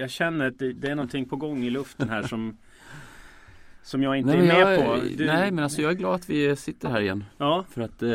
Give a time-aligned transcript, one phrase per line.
[0.00, 2.56] jag känner att det, det är någonting på gång i luften här som
[3.86, 5.06] Som jag inte nej, är med jag, på.
[5.16, 5.26] Du...
[5.26, 7.24] Nej men alltså jag är glad att vi sitter här igen.
[7.38, 7.64] Ja.
[7.70, 8.08] För att eh,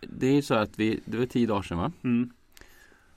[0.00, 1.92] det är så att vi, det var tio dagar sedan va?
[2.04, 2.30] Mm.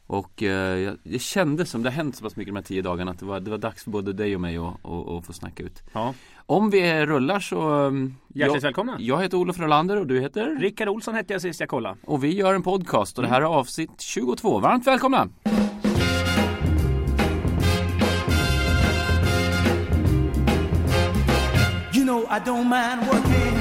[0.07, 3.20] Och eh, kändes som det har hänt så pass mycket de här tio dagarna att
[3.20, 5.84] det var, det var dags för både dig och mig att, få snacka ut.
[5.93, 6.14] Ja.
[6.45, 8.95] Om vi rullar så mm, Hjärtligt jag, välkomna!
[9.00, 10.55] Jag heter Olof Rolander och du heter?
[10.59, 11.98] Rickard Olsson hette jag sist jag kollade.
[12.05, 14.59] Och vi gör en podcast och det här är avsnitt 22.
[14.59, 15.30] Varmt välkomna!
[22.34, 23.55] I don't mind working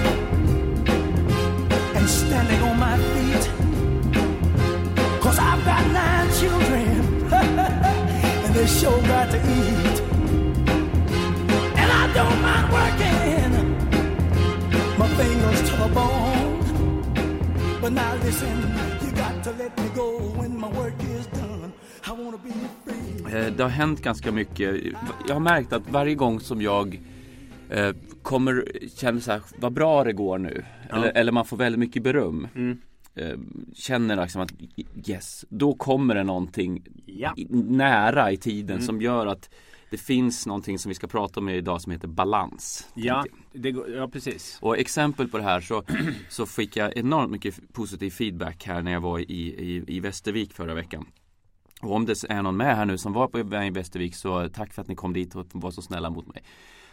[1.95, 3.45] and standing on my feet.
[5.21, 6.89] Cause I've got nine children
[8.45, 10.01] and they sure got to eat.
[11.81, 13.53] And I don't mind working.
[14.99, 16.59] My fingers to the bone
[17.83, 18.57] But now listen,
[19.05, 21.75] you got to let me go when my work is done.
[22.07, 22.53] I wanna be
[22.85, 23.37] free.
[23.37, 24.83] Eh, det har hänt ganska mycket.
[25.29, 27.01] Jag har märkt att varje gång som jag
[28.23, 28.65] kommer
[28.97, 30.65] känna så här, vad bra det går nu.
[30.89, 30.97] Ja.
[30.97, 32.49] Eller, eller, man får väldigt mycket beröm.
[32.55, 32.79] Mm.
[33.15, 33.39] Eh,
[33.75, 34.53] känner liksom att
[35.09, 37.35] yes, då kommer det någonting ja.
[37.51, 38.87] nära i tiden mm.
[38.87, 39.51] som gör att
[39.91, 42.89] det finns någonting som vi ska prata om idag som heter balans.
[42.95, 44.59] Ja, det, ja precis.
[44.61, 45.85] Och exempel på det här så,
[46.29, 50.53] så fick jag enormt mycket positiv feedback här när jag var i, i, i Västervik
[50.53, 51.07] förra veckan.
[51.83, 54.73] Och om det är någon med här nu som var på i Västervik så tack
[54.73, 56.43] för att ni kom dit och var så snälla mot mig.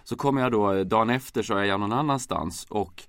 [0.09, 3.03] Så kommer jag då dagen efter så är jag någon annanstans och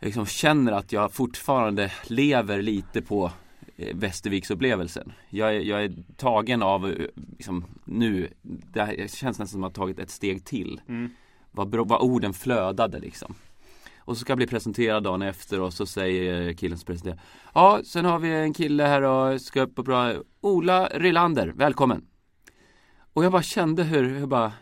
[0.00, 3.30] liksom känner att jag fortfarande lever lite på
[3.76, 5.12] eh, Västerviksupplevelsen.
[5.28, 7.06] Jag, är, jag är tagen av eh,
[7.38, 10.80] liksom, nu, det känns nästan som att jag tagit ett steg till.
[10.88, 11.10] Mm.
[11.50, 13.34] Vad, vad orden flödade liksom.
[13.98, 17.20] Och så ska jag bli presenterad dagen efter och så säger killen som presenterar
[17.54, 22.06] Ja, sen har vi en kille här och ska upp och bra Ola Rylander, välkommen!
[23.12, 24.52] Och jag bara kände hur, jag bara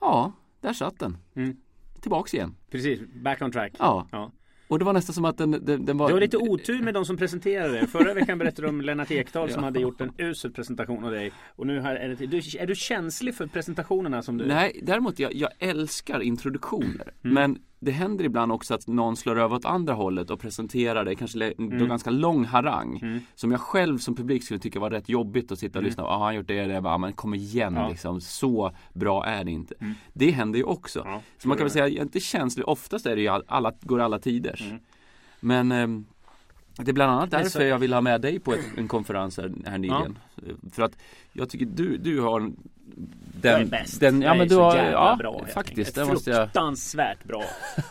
[0.00, 0.32] Ja,
[0.64, 1.16] där satt den.
[1.36, 1.56] Mm.
[2.00, 2.56] Tillbaks igen.
[2.70, 3.72] Precis, back on track.
[3.78, 4.08] Ja.
[4.12, 4.32] ja.
[4.68, 6.08] Och det var nästan som att den, den, den var...
[6.08, 7.86] Det var lite otur med de som presenterade.
[7.86, 9.64] Förra veckan berättade du om Lennart Ekdal som ja.
[9.64, 11.32] hade gjort en usel presentation av dig.
[11.56, 14.46] Och nu här är, det, du, är du känslig för presentationerna som du...
[14.46, 17.12] Nej, däremot jag, jag älskar introduktioner.
[17.24, 17.34] Mm.
[17.34, 21.14] Men det händer ibland också att någon slår över åt andra hållet och presenterar det,
[21.14, 21.78] kanske mm.
[21.78, 22.98] då ganska lång harang.
[23.02, 23.20] Mm.
[23.34, 25.88] Som jag själv som publik skulle tycka var rätt jobbigt att sitta och mm.
[25.88, 26.02] lyssna.
[26.02, 27.88] Ja, ah, han gjort det, det, bara, men kom igen ja.
[27.88, 28.20] liksom.
[28.20, 29.74] Så bra är det inte.
[29.80, 29.94] Mm.
[30.12, 31.02] Det händer ju också.
[31.04, 33.72] Ja, så man kan väl säga, jag är inte känslig, oftast är det ju alla,
[33.80, 34.62] går alla tiders.
[34.62, 34.80] Mm.
[35.40, 36.04] Men eh,
[36.76, 37.62] det är bland annat därför så...
[37.62, 40.18] jag vill ha med dig på ett, en konferens här, här nyligen.
[40.34, 40.42] Ja.
[40.72, 40.92] För att
[41.32, 44.00] jag tycker du, du har den, jag är bäst.
[44.00, 45.94] Den, ja, men du har, ja, bra, faktiskt.
[45.94, 46.46] Det måste jag...
[46.46, 47.44] Fruktansvärt bra.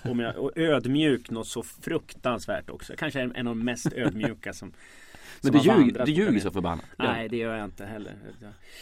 [0.03, 2.93] Om jag, och ödmjuk något så fruktansvärt också.
[2.97, 4.73] Kanske en, en av de mest ödmjuka som
[5.41, 6.85] Men du, ljug, du ljuger så förbannat.
[6.97, 8.13] Nej, det gör jag inte heller.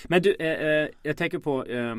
[0.03, 1.95] Men du, eh, eh, jag tänker på eh,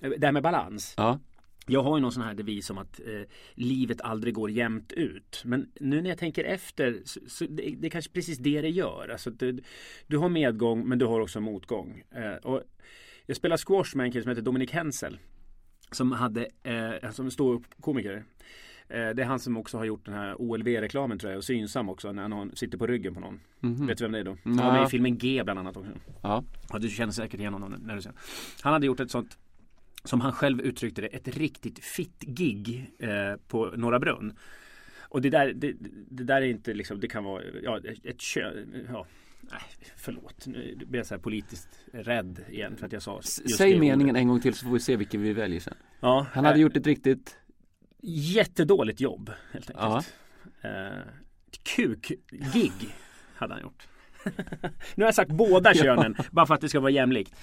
[0.00, 0.94] det här med balans.
[0.96, 1.18] Ja.
[1.66, 3.22] Jag har ju någon sån här devis om att eh,
[3.54, 5.42] livet aldrig går jämnt ut.
[5.44, 8.70] Men nu när jag tänker efter så, så det, det, är kanske precis det det
[8.70, 9.08] gör.
[9.08, 9.62] Alltså, du,
[10.06, 12.02] du har medgång men du har också motgång.
[12.10, 12.62] Eh, och
[13.26, 15.18] jag spelade squash med en kille som heter Dominik Hensel.
[15.90, 18.24] Som hade, eh, som ståuppkomiker.
[18.88, 21.88] Eh, det är han som också har gjort den här OLV-reklamen tror jag och Synsam
[21.88, 23.40] också när han sitter på ryggen på någon.
[23.62, 23.86] Mm -hmm.
[23.86, 24.36] Vet du vem det är då?
[24.44, 25.90] Han var med i filmen G bland annat också.
[26.22, 26.44] Ja.
[26.72, 28.12] ja du känner säkert igen honom när du ser
[28.60, 29.38] Han hade gjort ett sånt
[30.06, 34.36] som han själv uttryckte det, ett riktigt fitt-gig eh, på Norra Brunn.
[35.00, 35.72] Och det där, det,
[36.10, 39.06] det, där är inte liksom, det kan vara ja, ett kön, ja,
[39.40, 39.60] nej,
[39.96, 44.10] förlåt, nu blir jag så här politiskt rädd igen för att jag sa Säg meningen
[44.10, 44.20] ordet.
[44.20, 45.76] en gång till så får vi se vilken vi väljer sen.
[46.00, 47.38] Ja, han hade äh, gjort ett riktigt
[48.08, 50.14] Jättedåligt jobb helt enkelt.
[50.62, 50.68] Ja.
[50.68, 51.02] Eh,
[51.62, 52.94] Kuk-gig
[53.34, 53.88] hade han gjort.
[54.94, 57.34] nu har jag sagt båda könen bara för att det ska vara jämlikt.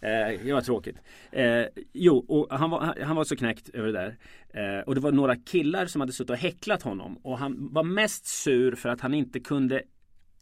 [0.00, 0.96] Eh, det var tråkigt.
[1.32, 4.16] Eh, jo, och han var, han var så knäckt över det där.
[4.48, 7.18] Eh, och det var några killar som hade suttit och häcklat honom.
[7.22, 9.82] Och han var mest sur för att han inte kunde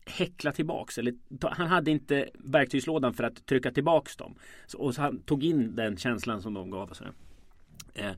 [0.06, 0.98] häckla tillbaks.
[0.98, 4.34] Eller, han hade inte verktygslådan för att trycka tillbaks dem.
[4.66, 6.90] Så, och så han tog in den känslan som de gav.
[6.90, 7.04] Och, så.
[7.94, 8.12] Eh,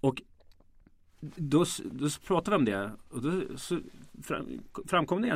[0.00, 0.22] och
[1.20, 2.90] då, då pratade vi om det.
[3.08, 3.42] Och då
[4.22, 5.28] fram, framkom det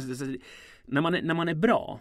[0.87, 2.01] när man, är, när man är bra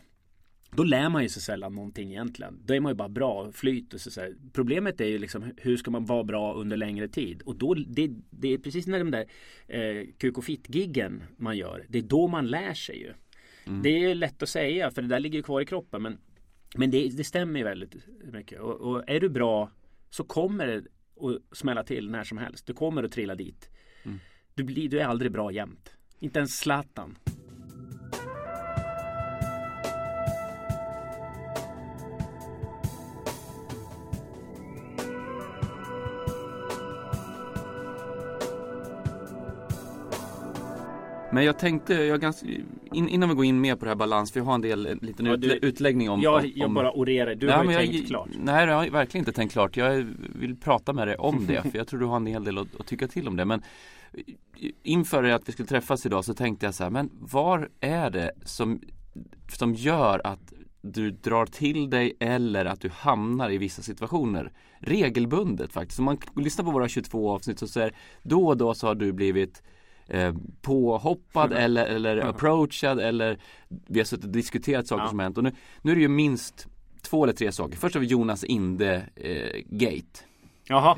[0.72, 2.60] då lär man ju sig sällan någonting egentligen.
[2.66, 4.22] Då är man ju bara bra, flyt och så,
[4.54, 7.42] Problemet är ju liksom hur ska man vara bra under längre tid?
[7.42, 9.26] Och då, det, det är precis när de där
[9.68, 13.14] eh, kuk och fitt-giggen man gör, det är då man lär sig ju.
[13.66, 13.82] Mm.
[13.82, 16.18] Det är lätt att säga för det där ligger ju kvar i kroppen men,
[16.76, 17.96] men det, det stämmer ju väldigt
[18.32, 18.60] mycket.
[18.60, 19.72] Och, och, är du bra
[20.10, 20.78] så kommer det
[21.28, 22.66] att smälla till när som helst.
[22.66, 23.70] Du kommer att trilla dit.
[24.04, 24.20] Mm.
[24.54, 25.94] Du, blir, du är aldrig bra jämt.
[26.20, 27.18] Inte ens Zlatan.
[41.40, 42.48] Men jag tänkte, jag ganska,
[42.94, 44.98] in, innan vi går in mer på det här balans, vi har en del, en
[45.02, 47.76] liten Ja, du- utläggning om Jag, om, jag bara orerar, du Nej, har ju men
[47.76, 48.30] jag- tänkt klart.
[48.40, 49.78] Nej, jag har verkligen inte tänkt klart.
[49.78, 50.06] Jag
[50.40, 51.62] vill prata med dig om det.
[51.72, 53.46] För jag tror du har en hel del att, att tycka till om det.
[53.46, 53.62] Men
[54.84, 58.32] inför att vi skulle träffas idag så tänkte jag så här, men var är det
[58.46, 58.82] som,
[59.58, 65.74] som gör att du drar till dig eller att du hamnar i vissa situationer regelbundet
[65.74, 66.00] faktiskt.
[66.00, 67.94] Om man lyssnar på våra 22 avsnitt så säger
[68.24, 69.64] då och då så har du blivit
[70.10, 71.64] eh, påhoppad Mm.
[71.64, 72.26] eller, eller Ja.
[72.26, 73.40] approachad eller
[73.88, 75.10] vi har suttit och diskuterat saker Ja.
[75.10, 75.52] som hänt och nu,
[75.82, 76.68] nu är det ju minst
[77.02, 77.78] två eller tre saker.
[77.78, 80.02] Först har vi Jonas Inde eh.
[80.72, 80.98] Jaha,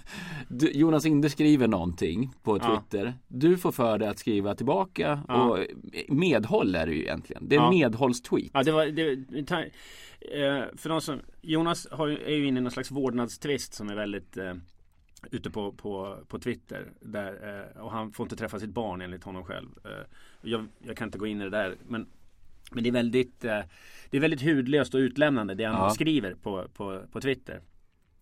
[0.48, 2.82] Du, Jonas Inde skriver någonting på Ja.
[2.90, 3.14] Twitter.
[3.28, 5.42] Du får för dig att skriva tillbaka Ja.
[5.48, 5.58] och
[6.08, 7.48] medhåll är det ju egentligen.
[7.48, 7.70] Det är en Ja.
[7.70, 8.50] medhållstweet.
[8.54, 12.72] ja, det var, det, eh, för de som, Jonas har, är ju inne i någon
[12.72, 14.54] slags vårdnadstvist som är väldigt eh,
[15.30, 16.92] ute på, på, på Twitter.
[17.00, 19.68] Där, eh, och han får inte träffa sitt barn enligt honom själv.
[19.84, 19.90] Eh,
[20.42, 21.76] jag, jag kan inte gå in i det där.
[21.88, 22.06] Men,
[22.72, 23.60] men det är väldigt eh,
[24.10, 25.90] Det är väldigt hudlöst och utlämnande det han Ja.
[25.90, 27.60] skriver på, på, på Twitter.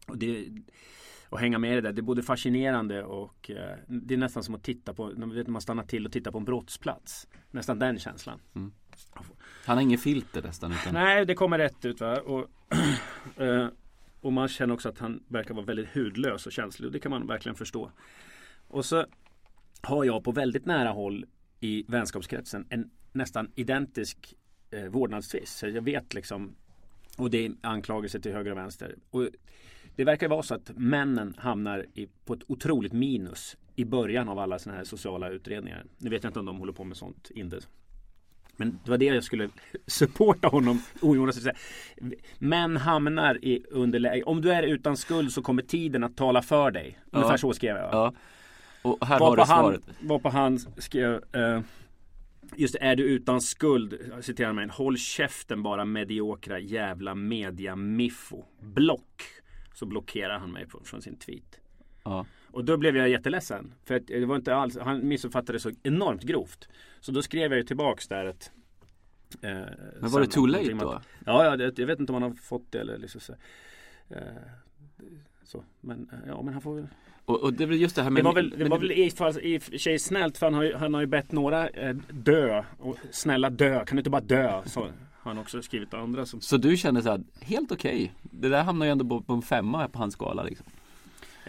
[0.07, 0.49] Och det
[1.31, 1.93] och hänga med i det där.
[1.93, 5.61] Det är både fascinerande och eh, det är nästan som att titta på, när man
[5.61, 7.29] stannar till och tittar på en brottsplats.
[7.51, 8.41] Nästan den känslan.
[9.65, 10.73] Han har ingen filter nästan.
[10.73, 10.95] Utan...
[10.95, 12.21] Nej, det kommer rätt ut va.
[12.21, 12.47] Och,
[13.43, 13.67] eh,
[14.21, 16.87] och man känner också att han verkar vara väldigt hudlös och känslig.
[16.87, 17.91] Och det kan man verkligen förstå.
[18.69, 19.07] Och så
[19.81, 21.27] har jag på väldigt nära håll
[21.61, 24.35] i vänskapskretsen en nästan identisk
[24.71, 25.59] eh, vårdnadstvist.
[25.59, 26.55] Så jag vet liksom
[27.17, 28.97] och det är anklagelser till höger och vänster.
[29.11, 29.29] Och
[29.97, 34.39] det verkar vara så att männen hamnar i, på ett otroligt minus i början av
[34.39, 35.85] alla sådana här sociala utredningar.
[35.99, 37.61] Nu vet jag inte om de håller på med sånt inte.
[38.61, 39.49] Men det var det jag skulle
[39.87, 40.83] supporta honom.
[42.39, 44.23] Män hamnar i underläge.
[44.23, 46.99] Om du är utan skuld så kommer tiden att tala för dig.
[47.11, 47.39] Ungefär Ja.
[47.39, 47.93] så skrev jag.
[47.95, 48.15] Ja.
[48.83, 49.81] Och här har Varpå du svaret.
[49.99, 51.61] han, varpå han skrev eh,
[52.57, 58.45] Just är du utan skuld, citerar mig, håll käften bara mediokra jävla media miffo.
[58.61, 59.23] Block.
[59.75, 61.61] Så blockerar han mig på, från sin tweet.
[62.05, 62.27] Ja.
[62.53, 63.75] Och då blev jag jätteledsen.
[63.85, 66.69] För att det var inte alls, han missuppfattade så enormt grovt.
[67.01, 68.51] Så då skrev jag ju tillbaks där ett
[69.43, 69.51] eh,
[70.01, 70.89] Men var det too late då?
[70.91, 73.33] att- Ja, ja det, jag vet inte om han har fått det eller liksom så.
[74.09, 74.19] Eh,
[75.45, 75.65] så.
[75.81, 76.87] Men eh, ja, men han får väl
[77.25, 79.11] Och, och det väl just det här det med var väl, det var väl i,
[79.11, 82.65] för- i sig snällt för han har ju, han har ju bett några eh, dö.
[82.79, 84.63] Och snälla dö, kan du inte bara dö?
[84.67, 84.91] Så har
[85.35, 88.13] han också skrivit andra som Så du kände så här, helt okej.
[88.23, 90.67] Det där hamnar ju ändå på, på en femma på hans skala liksom.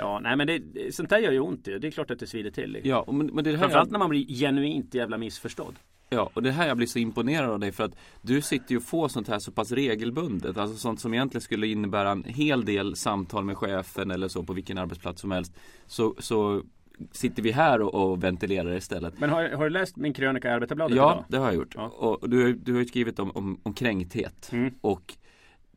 [0.02, 1.66] Ja, nej men det, sånt där gör ju ont.
[1.66, 2.72] Det är klart att det svider till.
[2.72, 2.90] Liksom.
[2.90, 5.76] Ja, men, men det är det här Framförallt jag, när man blir genuint jävla missförstådd.
[6.10, 8.78] ja, och det här jag blir så imponerad av dig för att du sitter ju
[8.78, 10.58] och får sånt här så pass regelbundet.
[10.58, 14.54] Alltså sånt som egentligen skulle innebära en hel del samtal med chefen eller så på
[14.54, 15.54] vilken arbetsplats som helst.
[15.86, 16.64] Så, så
[17.12, 19.20] sitter vi här och, och ventilerar istället.
[19.20, 21.26] Men har, har du läst min krönika i Arbetarbladet Ja, idag?
[21.28, 21.74] det har jag gjort.
[21.76, 21.88] Ja.
[21.88, 24.50] Och du, har- du har ju skrivit om, om, om kränkthet.
[24.54, 24.74] Mm.
[24.82, 25.14] Och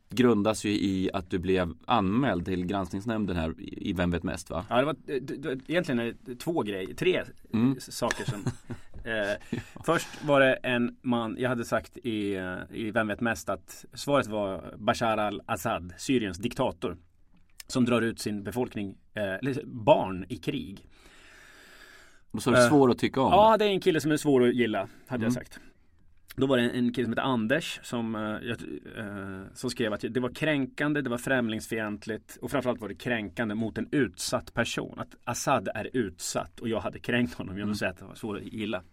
[0.09, 4.65] grundas ju i att du blev anmäld till granskningsnämnden här i Vem vet mest va?
[4.69, 4.95] Ja, det var
[5.67, 7.23] egentligen är det två grejer, tre
[7.53, 7.75] Mm.
[7.79, 8.39] saker som
[9.11, 13.49] eh, Först var det en man, jag hade sagt i, eh, i Vem vet mest
[13.49, 16.97] att svaret var Bashar al-Assad, Syriens diktator.
[17.67, 20.87] Som drar ut sin befolkning, eh, barn i krig.
[22.31, 23.31] Och så är det Eh, svår att tycka om.
[23.31, 25.23] Ja, det är en kille som är svår att gilla, hade Mm.
[25.23, 25.59] jag sagt.
[26.37, 28.21] Då var det en, kille som hette Anders som, eh,
[29.05, 33.55] eh, som skrev att det var kränkande, det var främlingsfientligt och framförallt var det kränkande
[33.55, 34.99] mot en utsatt person.
[34.99, 38.15] Att Assad är utsatt och jag hade kränkt honom genom att säga att det var
[38.15, 38.83] svårt att gilla.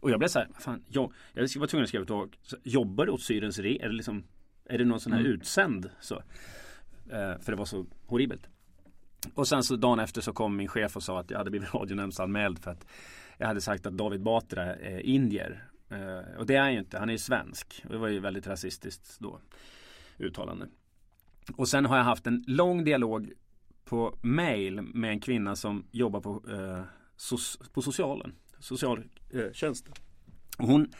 [0.00, 3.06] Och jag blev så här, fan, jag, jag var tvungen att skriva tillbaka, så, jobbar
[3.06, 3.78] du åt Syriens re?
[3.80, 4.24] Är det, liksom,
[4.64, 5.32] är det någon sån här Mm.
[5.32, 5.90] utsänd?
[6.00, 6.14] Så,
[7.10, 8.48] eh, för det var så horribelt.
[9.34, 11.74] Och sen så dagen efter så kom min chef och sa att jag hade blivit
[11.74, 12.86] radionämndsanmäld för att
[13.38, 15.64] jag hade sagt att David Batra är indier.
[15.90, 17.82] Eh, och det är han ju inte, han är ju svensk.
[17.84, 19.40] Och det var ju väldigt rasistiskt då
[20.18, 20.68] uttalande.
[21.56, 23.32] Och sen har jag haft en lång dialog
[23.84, 26.82] på mail med en kvinna som jobbar på, eh,
[27.16, 29.92] sos, på socialen, socialtjänsten.
[30.58, 30.92] Eh, hon,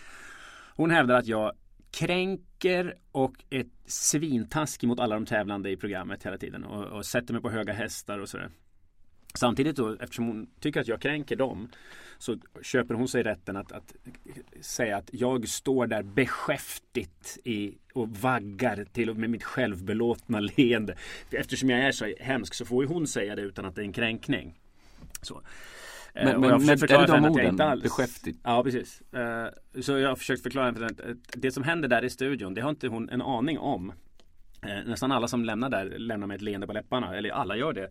[0.74, 1.52] hon hävdar att jag
[1.90, 7.32] kränker och är svintaskig mot alla de tävlande i programmet hela tiden och, och sätter
[7.32, 8.50] mig på höga hästar och sådär.
[9.34, 11.68] Samtidigt då, eftersom hon tycker att jag kränker dem
[12.18, 13.94] så köper hon sig rätten att, att
[14.60, 20.94] säga att jag står där beskäftigt i, och vaggar till och med mitt självbelåtna leende.
[21.30, 23.84] Eftersom jag är så hemsk så får ju hon säga det utan att det är
[23.84, 24.54] en kränkning.
[25.22, 25.34] Så.
[26.14, 27.46] Eh, Men, men, jag men är det de henne att jag orden?
[27.46, 28.38] inte alls- Beskäftigt?
[28.42, 29.02] Ja, precis.
[29.12, 29.46] Eh,
[29.80, 32.60] Så jag har försökt förklara för henne att det som händer där i studion, det
[32.60, 33.92] har inte hon en aning om.
[34.62, 37.72] Eh, Nästan alla som lämnar där lämnar med ett leende på läpparna, eller alla gör
[37.72, 37.90] det.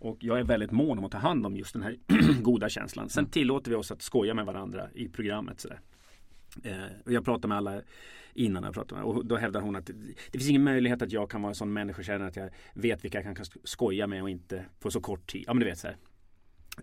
[0.00, 1.96] Och jag är väldigt mån om att ta hand om just den här
[2.42, 3.08] goda känslan.
[3.08, 5.60] Sen tillåter vi oss att skoja med varandra i programmet.
[5.60, 5.80] Sådär.
[6.64, 6.74] Eh,
[7.06, 7.82] jag pratar med alla
[8.34, 9.86] innan jag pratar med och då hävdar hon att
[10.30, 13.22] det finns ingen möjlighet att jag kan vara en sån människokännare att jag vet vilka
[13.22, 15.44] jag kan skoja med och inte på så kort tid.
[15.46, 15.88] Ja men du vet så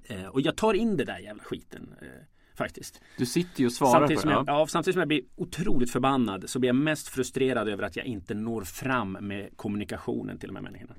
[0.04, 1.96] eh, och jag tar in det där jävla skiten.
[2.02, 2.08] Eh,
[2.56, 3.02] faktiskt.
[3.18, 4.34] Du sitter ju och svarar samtidigt på det.
[4.34, 4.44] Ja.
[4.48, 8.06] ja, samtidigt som jag blir otroligt förbannad så blir jag mest frustrerad över att jag
[8.06, 10.96] inte når fram med kommunikationen till de här människorna.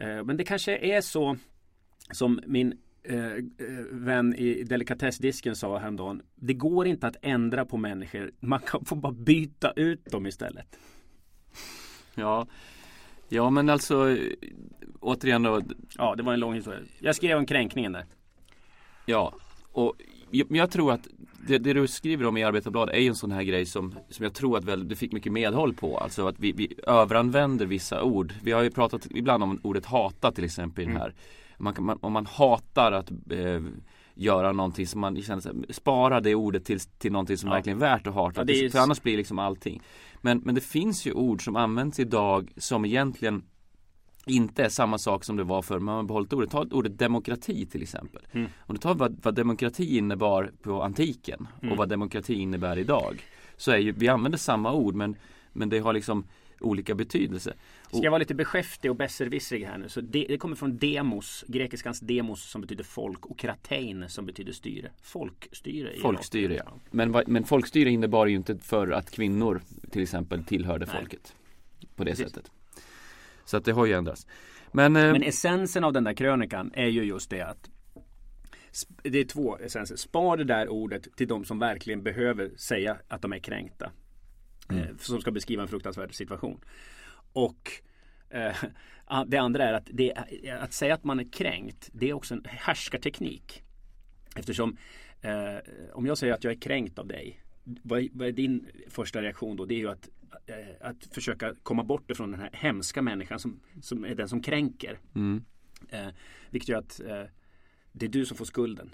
[0.00, 1.36] Eh, men det kanske är så
[2.10, 3.42] som min eh, eh,
[3.90, 6.22] vän i delikatessdisken sa häromdagen.
[6.34, 8.32] Det går inte att ändra på människor.
[8.40, 10.78] Man kan få bara byta ut dem istället.
[12.14, 12.46] Ja,
[13.28, 14.16] ja men alltså
[15.00, 15.62] återigen då.
[15.98, 16.80] Ja, det var en lång historia.
[16.98, 18.06] Jag skrev om kränkningen där.
[19.06, 19.34] Ja,
[19.72, 19.94] och
[20.30, 21.08] jag, jag tror att
[21.46, 24.22] det, det, du skriver om i Arbetarbladet är ju en sån här grej som, som
[24.22, 25.98] jag tror att väl, du fick mycket medhåll på.
[25.98, 28.34] Alltså att vi, vi överanvänder vissa ord.
[28.42, 31.14] Vi har ju pratat ibland om ordet hata till exempel i den här.
[31.58, 33.60] Man, man, om man hatar att eh,
[34.14, 37.54] göra någonting som man känner spara det ordet till, till någonting som Ja.
[37.54, 38.40] verkligen är värt att hata.
[38.40, 39.82] Ja, det är För annars blir liksom allting.
[40.20, 43.42] Men, men det finns ju ord som används idag som egentligen
[44.26, 45.78] inte är samma sak som det var förr.
[45.78, 46.50] Man har behållit ordet.
[46.50, 48.22] Ta ordet demokrati till exempel.
[48.32, 48.48] Mm.
[48.58, 51.72] Om du tar vad, vad demokrati innebar på antiken Mm.
[51.72, 53.22] och vad demokrati innebär idag.
[53.56, 55.16] Så är ju, vi använder samma ord men,
[55.52, 56.24] men det har liksom
[56.60, 57.54] olika betydelse.
[57.88, 59.88] Ska jag vara lite beskäftig och besserwissrig här nu.
[59.88, 64.52] Så det, det kommer från demos, grekiskans demos som betyder folk och kratein som betyder
[64.52, 64.90] styre.
[65.02, 65.90] Folkstyre.
[66.02, 66.72] Folkstyre ja.
[66.90, 69.60] Men, men folkstyre innebar ju inte för att kvinnor
[69.90, 70.96] till exempel tillhörde Nej.
[70.96, 71.34] folket.
[71.96, 72.26] På det Precis.
[72.26, 72.50] sättet.
[73.44, 74.26] Så att det har ju ändrats.
[74.72, 77.70] Men, eh, Men essensen av den där krönikan är ju just det att
[79.02, 79.96] det är två essenser.
[79.96, 83.90] Spar det där ordet till de som verkligen behöver säga att de är kränkta.
[84.70, 86.60] Eh, som ska beskriva en fruktansvärd situation.
[87.32, 87.72] Och
[88.30, 88.56] eh,
[89.26, 90.14] det andra är att, det,
[90.60, 93.62] att säga att man är kränkt, det är också en härskarteknik.
[94.36, 94.76] Eftersom
[95.20, 95.56] eh,
[95.92, 97.40] om jag säger att jag är kränkt av dig,
[97.82, 99.64] vad är, din första reaktion då?
[99.64, 100.08] Det är ju att,
[100.80, 104.98] att försöka komma bort ifrån den här hemska människan som, som är den som kränker.
[105.14, 105.44] mm,
[105.88, 106.08] Eh,
[106.50, 107.22] vilket gör att eh,
[107.92, 108.90] det är du som får skulden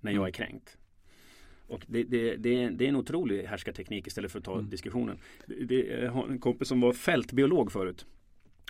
[0.00, 0.78] när jag är kränkt.
[1.66, 5.18] Och det, det, det, är, det är en otrolig härskarteknik istället för att ta diskussionen.
[5.46, 8.06] Det, det, jag har en kompis som var fältbiolog förut.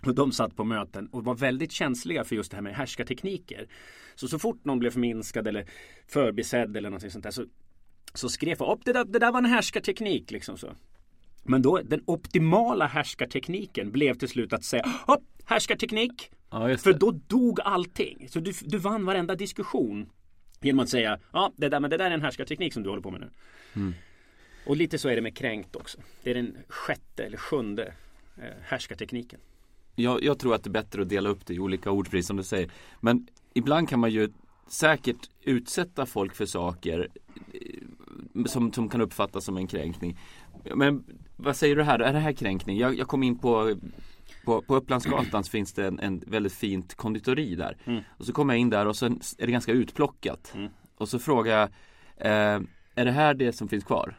[0.03, 3.69] Och de satt på möten och var väldigt känsliga för just det här med härskartekniker.
[4.15, 5.67] Så så fort någon blev förminskad eller
[6.07, 7.45] förbisedd eller någonting sånt där så,
[8.15, 10.73] så skrev jag upp det där, det där var en härskarteknik liksom så.
[11.43, 16.31] Men då den optimala härskartekniken blev till slut att säga Hopp, härskarteknik!
[16.51, 18.29] ja, För då dog allting.
[18.29, 20.11] Så du, du vann varenda diskussion.
[20.61, 23.03] Genom att säga ja det där, men det där är en härskarteknik som du håller
[23.03, 23.31] på med nu.
[23.77, 23.95] Mm.
[24.67, 25.99] Och lite så är det med kränkt också.
[26.23, 27.93] Det är den sjätte eller sjunde
[28.37, 29.41] eh, härskartekniken.
[29.95, 32.27] jag, jag tror att det är bättre att dela upp det i olika ord precis
[32.27, 32.71] som du säger.
[33.01, 34.29] Men ibland kan man ju
[34.67, 37.09] säkert utsätta folk för saker
[37.53, 40.19] eh, som, som kan uppfattas som en kränkning.
[40.75, 41.05] Men
[41.37, 41.99] vad säger du här?
[41.99, 42.79] Är det här kränkning?
[42.79, 43.77] Jag, jag kom in på
[44.45, 47.77] på, på Upplandsgatan så finns det en, en väldigt fint konditori där.
[47.85, 48.03] Mm.
[48.19, 50.53] Och så kommer jag in där och så är det ganska utplockat.
[50.55, 50.71] Mm.
[50.97, 51.69] Och så frågar jag
[52.17, 52.61] eh,
[52.95, 54.19] Är det här det som finns kvar?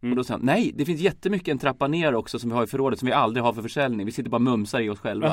[0.00, 0.12] Mm.
[0.12, 2.64] Och då sa han, nej det finns jättemycket en trappa ner också som vi har
[2.64, 4.06] i förrådet som vi aldrig har för försäljning.
[4.06, 5.28] Vi sitter bara och mumsar i oss själva.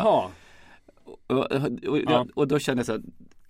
[1.03, 1.51] Och, och,
[1.87, 2.27] och, Ja.
[2.35, 3.01] och då kände jag så här,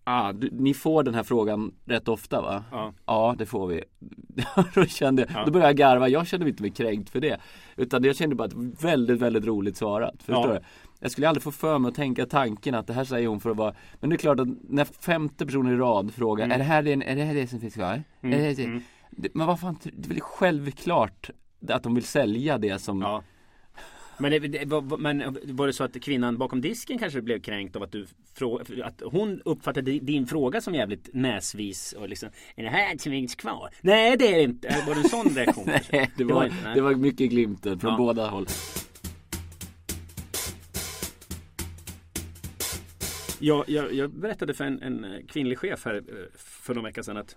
[0.10, 2.64] ah, du, ni får den här frågan rätt ofta va?
[2.72, 2.94] Ja.
[3.06, 3.84] Ja det får vi.
[4.76, 5.46] då kände Ja.
[5.46, 7.40] då började jag garva, jag kände mig inte mig kränkt för det.
[7.78, 10.16] Utan jag kände bara att väldigt, väldigt roligt svarat.
[10.24, 10.54] Förstår Ja.
[10.54, 10.60] du?
[11.00, 13.50] Jag skulle aldrig få för mig att tänka tanken att det här säger hon för
[13.52, 16.56] att vara Men det är klart att när femte personer i rad frågar Mm.
[16.56, 18.04] Är, det här det, är det här det som finns kvar?
[18.22, 18.64] Mm, Är det, här det?
[18.64, 18.82] mm.
[19.34, 21.30] Men vad fan, det är väl självklart
[21.70, 23.24] att de vill sälja det som Ja.
[24.22, 27.76] Men, det, det, var, men var det så att kvinnan bakom disken kanske blev kränkt
[27.76, 28.06] av att du
[28.84, 33.36] att hon uppfattade di- din fråga som jävligt näsvis och liksom Är det här finns
[33.36, 33.70] kvar?
[33.82, 34.84] Nej det är det inte.
[34.88, 35.64] Var det en sån reaktion?
[35.92, 36.76] Nej, det var, inte, nej.
[36.76, 37.98] det var mycket glimten från Ja.
[37.98, 38.46] båda håll.
[43.40, 46.04] Jag, jag, jag berättade för en, en kvinnlig chef här eh,
[46.38, 47.36] för några veckor sedan att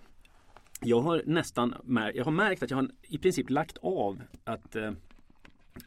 [0.81, 4.75] jag har nästan mär, jag har märkt att jag har i princip lagt av att
[4.75, 4.91] eh,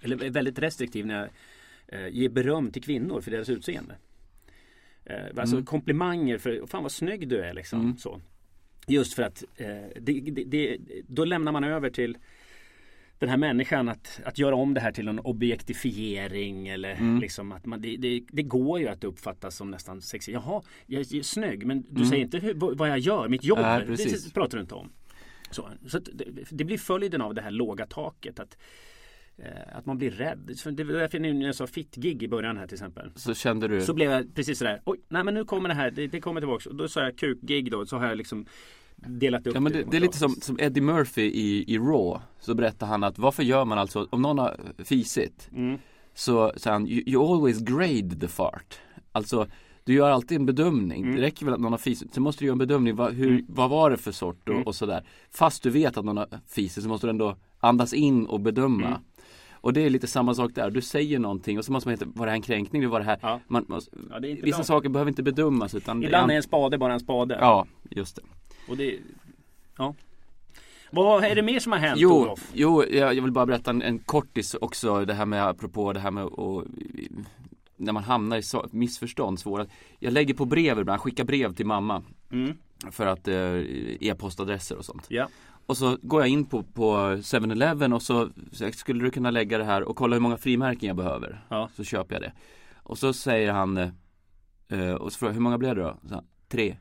[0.03, 1.29] eller är väldigt restriktiv när jag
[2.01, 3.95] eh, ger beröm till kvinnor för deras utseende.
[5.05, 5.67] Eh, alltså Mm.
[5.67, 7.81] komplimanger för fan vad snygg du är liksom.
[7.81, 7.99] Mm.
[7.99, 8.21] Så.
[8.89, 9.67] Just för att eh,
[10.01, 10.79] det, det, det,
[11.09, 12.19] då lämnar man över till
[13.19, 17.21] den här människan att, att göra om det här till en objektifiering eller Mm.
[17.21, 20.35] liksom att man, det, det, det går ju att uppfattas som nästan sexigt.
[20.35, 22.05] Jaha, jag är snygg men du Mm.
[22.09, 23.59] säger inte hur, vad jag gör, mitt jobb.
[23.63, 24.93] Nej, det pratar du inte om.
[25.51, 28.41] Så, så det, det blir följden av det här låga taket.
[28.41, 28.59] Att
[29.73, 30.57] att man blir rädd.
[30.73, 33.11] Det var därför jag sa fit-gig i början här till exempel.
[33.15, 35.91] Så kände du Så blev jag precis sådär, oj, nej men nu kommer det här,
[35.91, 36.67] det, det kommer tillbaks.
[36.67, 38.47] Och då sa jag kuk-gig då, så har jag liksom
[38.97, 42.21] delat upp Ja men det, det är lite som, som Eddie Murphy i, i Raw
[42.41, 45.79] Så berättar han att varför gör man alltså Om någon har fisit Mm.
[46.15, 48.79] Så säger han you, you always grade the fart
[49.13, 49.47] Alltså
[49.85, 51.17] Du gör alltid en bedömning Mm.
[51.17, 53.45] Det räcker väl att någon har fisit Sen måste du göra en bedömning vad, hur,
[53.49, 54.67] vad var det för sort och, Mm.
[54.67, 58.27] och sådär Fast du vet att någon har fisit så måste du ändå Andas in
[58.27, 59.01] och bedöma Mm.
[59.67, 62.11] Och det är lite samma sak där Du säger någonting och så måste man veta
[62.15, 62.89] Var det här en kränkning?
[62.89, 63.41] Var det här Ja.
[63.49, 63.81] man, man,
[64.11, 64.65] Ja, det Vissa bra.
[64.65, 67.37] saker behöver inte bedömas utan Ibland är en spade bara en spade.
[67.41, 68.23] Ja, just det
[68.69, 68.99] Och det,
[69.79, 69.95] ja.
[70.91, 72.51] Vad är det mer som har hänt Jo, Olof?
[72.55, 76.01] jo jag, jag vill bara berätta en, en kortis också det här med apropå det
[76.01, 76.65] här med att
[77.77, 79.67] när man hamnar i så, missförstånd svåra.
[79.99, 82.57] Jag lägger på brev ibland, skickar brev till mamma Mm.
[82.91, 83.37] för att eh,
[84.01, 85.05] e-postadresser och sånt.
[85.09, 85.29] Ja.
[85.67, 89.59] Och så går jag in på, på 7-Eleven och så, så skulle du kunna lägga
[89.59, 91.45] det här och kolla hur många frimärken jag behöver.
[91.49, 91.69] Ja.
[91.77, 92.33] Så köper jag det.
[92.83, 93.77] Och så säger han
[94.69, 95.97] eh, och så frågar jag, hur många blev det då?
[96.09, 96.77] Så han, tre.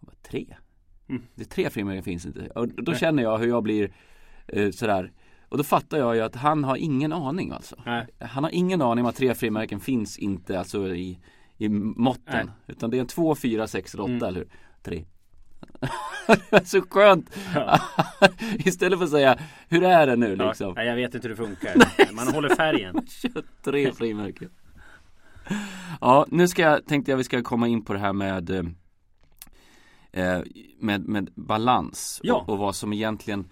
[0.00, 0.56] Bara, tre?
[1.08, 1.22] Mm.
[1.34, 2.48] Det är tre frimärken finns inte.
[2.54, 3.00] Och då Nej.
[3.00, 3.92] känner jag hur jag blir
[4.48, 5.12] eh, sådär.
[5.48, 7.76] Och då fattar jag ju att han har ingen aning alltså.
[7.86, 8.06] Nej.
[8.20, 11.20] Han har ingen aning om att tre frimärken finns inte alltså i,
[11.56, 12.46] i måtten.
[12.46, 12.54] Nej.
[12.66, 14.24] Utan det är en två, fyra, sex eller åtta, Mm.
[14.24, 14.48] eller hur?
[14.82, 15.04] Tre.
[16.64, 17.36] så skönt!
[17.54, 17.80] Ja.
[18.58, 19.38] Istället för att säga
[19.68, 20.48] Hur är det nu Ja.
[20.48, 20.74] liksom?
[20.74, 21.74] Nej, jag vet inte hur det funkar.
[22.14, 23.06] Man håller färgen.
[23.62, 24.50] Tre frimärken.
[26.00, 28.62] Ja, nu ska jag, tänkte jag vi ska komma in på det här med eh,
[30.12, 30.42] eh,
[30.80, 32.34] med, med balans Ja.
[32.34, 33.48] och, och vad som egentligen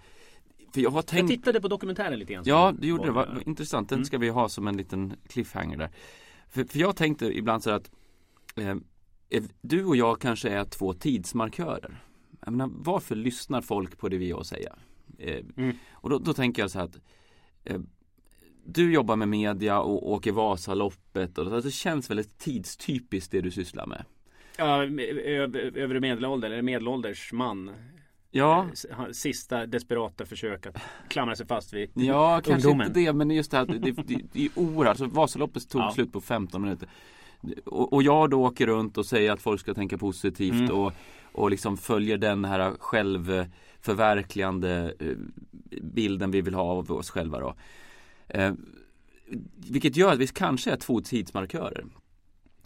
[0.73, 2.43] För jag har Jag tänkt tittade på dokumentären lite grann.
[2.47, 3.89] Ja, du gjorde det, Var- vad vad intressant.
[3.89, 4.05] Den Mm.
[4.05, 5.89] ska vi ha som en liten cliffhanger där.
[6.49, 7.91] För, för jag tänkte ibland så att
[8.55, 8.69] eh,
[9.29, 12.01] eh, du och jag kanske är två tidsmarkörer.
[12.51, 14.75] Menar, varför lyssnar folk på det vi har att säga?
[15.17, 15.75] Eh, Mm.
[15.91, 16.99] Och då, då tänker jag så här att
[17.63, 17.79] eh,
[18.65, 23.85] du jobbar med media och åker Vasaloppet och det känns väldigt tidstypiskt det du sysslar
[23.87, 24.05] med.
[24.57, 27.71] Ja, över, övre medelålder, eller medelålders man.
[28.31, 30.77] Ja, han- Sista desperata försök att
[31.09, 32.87] klamra sig fast vid Ja, kanske Ungdomen.
[32.87, 34.87] inte det, men just det här det, det, det är oerhört.
[34.87, 35.91] Alltså, Vasaloppet tog Ja.
[35.91, 36.89] slut på 15 minuter.
[37.65, 40.71] Och, och jag då åker runt och säger att folk ska tänka positivt Mm.
[40.71, 40.93] och,
[41.33, 45.15] och liksom följer den här självförverkligande eh,
[45.81, 47.55] bilden vi vill ha av oss själva då.
[48.27, 48.53] Eh,
[49.55, 51.85] vilket gör att vi kanske är två tidsmarkörer.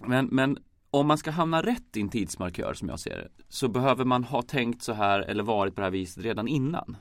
[0.05, 0.57] Men, men
[0.91, 4.23] om man ska hamna rätt i en tidsmarkör som jag ser det så behöver man
[4.23, 6.97] ha tänkt så här eller varit på det här viset redan innan.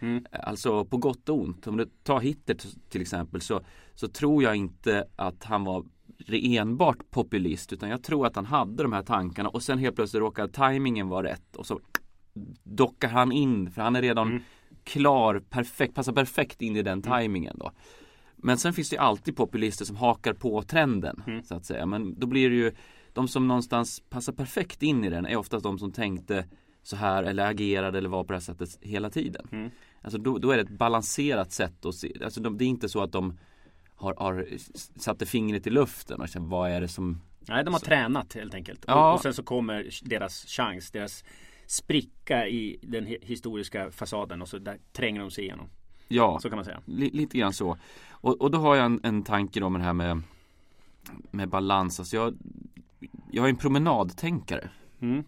[0.00, 0.24] Mm.
[0.32, 1.66] Alltså på gott och ont.
[1.66, 2.56] Om du tar Hitler
[2.88, 3.60] till exempel så,
[3.94, 5.84] så tror jag inte att han var
[6.28, 10.20] enbart populist utan jag tror att han hade de här tankarna och sen helt plötsligt
[10.20, 11.80] råkade tajmingen vara rätt och så
[12.62, 14.42] dockar han in för han är redan Mm.
[14.84, 17.70] klar, perfekt, passar perfekt in i den tajmingen då.
[18.36, 21.42] Men sen finns det ju alltid populister som hakar på trenden Mm.
[21.42, 21.86] så att säga.
[21.86, 22.72] Men då blir det ju
[23.12, 26.44] de som någonstans passar perfekt in i den är oftast de som tänkte
[26.82, 29.48] så här eller agerade eller var på det här sättet hela tiden.
[29.52, 29.70] Mm.
[30.02, 32.12] Alltså då, då är det ett balanserat sätt att se.
[32.24, 33.38] Alltså de, det är inte så att de
[34.00, 34.46] har, har
[35.00, 38.54] satte fingret i luften och känner vad är det som Nej, de har tränat helt
[38.54, 38.84] enkelt.
[38.86, 39.08] Ja.
[39.08, 41.24] Och, och sen så kommer deras chans, deras
[41.66, 45.68] spricka i den hi- historiska fasaden och så där tränger de sig igenom.
[46.08, 46.80] Ja, Så kan man säga.
[46.84, 47.76] li, lite grann så.
[48.10, 50.22] Och, och då har jag en, en tanke med det här med
[51.30, 52.00] med balans.
[52.00, 52.34] Alltså jag,
[53.30, 54.70] jag är en promenadtänkare.
[55.00, 55.24] Mm.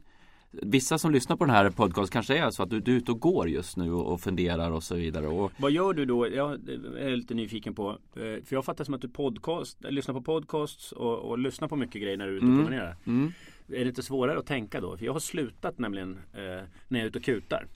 [0.53, 3.13] Vissa som lyssnar på den här podcasten kanske är så att du, du är ute
[3.13, 5.27] och går just nu och, och funderar och så vidare.
[5.29, 6.29] Och, Vad gör du då?
[6.29, 6.53] Jag
[6.99, 7.91] är lite nyfiken på.
[7.91, 11.77] eh, För jag fattar som att du podcast, lyssnar på podcasts och, och lyssnar på
[11.77, 12.65] mycket grejer när du är ute och Mm.
[12.65, 12.97] promenerar.
[13.07, 13.33] mm,
[13.69, 14.97] Är det inte svårare att tänka då?
[14.97, 16.41] För jag har slutat nämligen eh,
[16.89, 17.67] när jag är ute och kutar.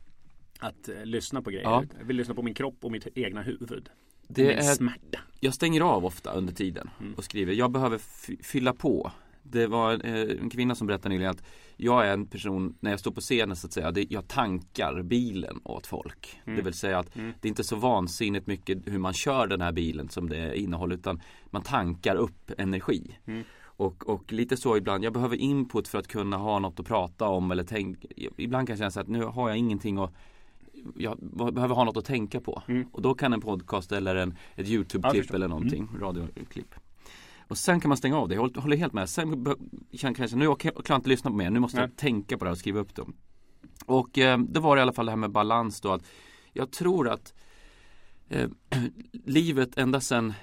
[0.58, 1.64] Att eh, lyssna på grejer.
[1.64, 1.84] Ja.
[1.98, 3.88] Jag vill lyssna på min kropp och mitt egna huvud.
[4.28, 5.18] det min är, smärta.
[5.40, 7.14] jag stänger av ofta under tiden Mm.
[7.14, 7.52] och skriver.
[7.52, 9.12] Jag behöver fy- fylla på.
[9.50, 11.42] Det var eh, en kvinna som berättade nyligen att
[11.76, 15.02] jag är en person, när jag står på scenen så att säga, det, jag tankar
[15.02, 16.40] bilen åt folk.
[16.44, 16.56] Mm.
[16.56, 17.32] Det vill säga att Mm.
[17.40, 20.94] det är inte så vansinnigt mycket hur man kör den här bilen som det innehåller
[20.94, 23.18] utan man tankar upp energi.
[23.26, 23.42] Mm.
[23.78, 27.28] Och, och lite så ibland, jag behöver input för att kunna ha något att prata
[27.28, 28.08] om eller tänka.
[28.36, 30.12] Ibland kan jag känna så att nu har jag ingenting att
[30.96, 31.18] jag
[31.54, 32.62] behöver ha något att tänka på.
[32.68, 32.86] Mm.
[32.92, 34.36] Och då kan en podcast eller en, ett
[34.68, 35.34] Ja, YouTube-klipp förstår.
[35.34, 36.74] eller någonting, radioklipp.
[37.48, 39.08] Och sen kan man stänga av det, jag håller- helt med.
[39.08, 39.46] Sen
[39.90, 41.88] jag kanske, nu kan jag kan jag inte lyssna på mer, nu måste Nej.
[41.88, 43.16] jag tänka på det här och skriva upp dem.
[43.86, 46.02] Och eh, det var i alla fall det här med balans då att
[46.52, 47.34] jag tror att
[48.28, 48.48] eh,
[49.12, 50.34] livet ända sedan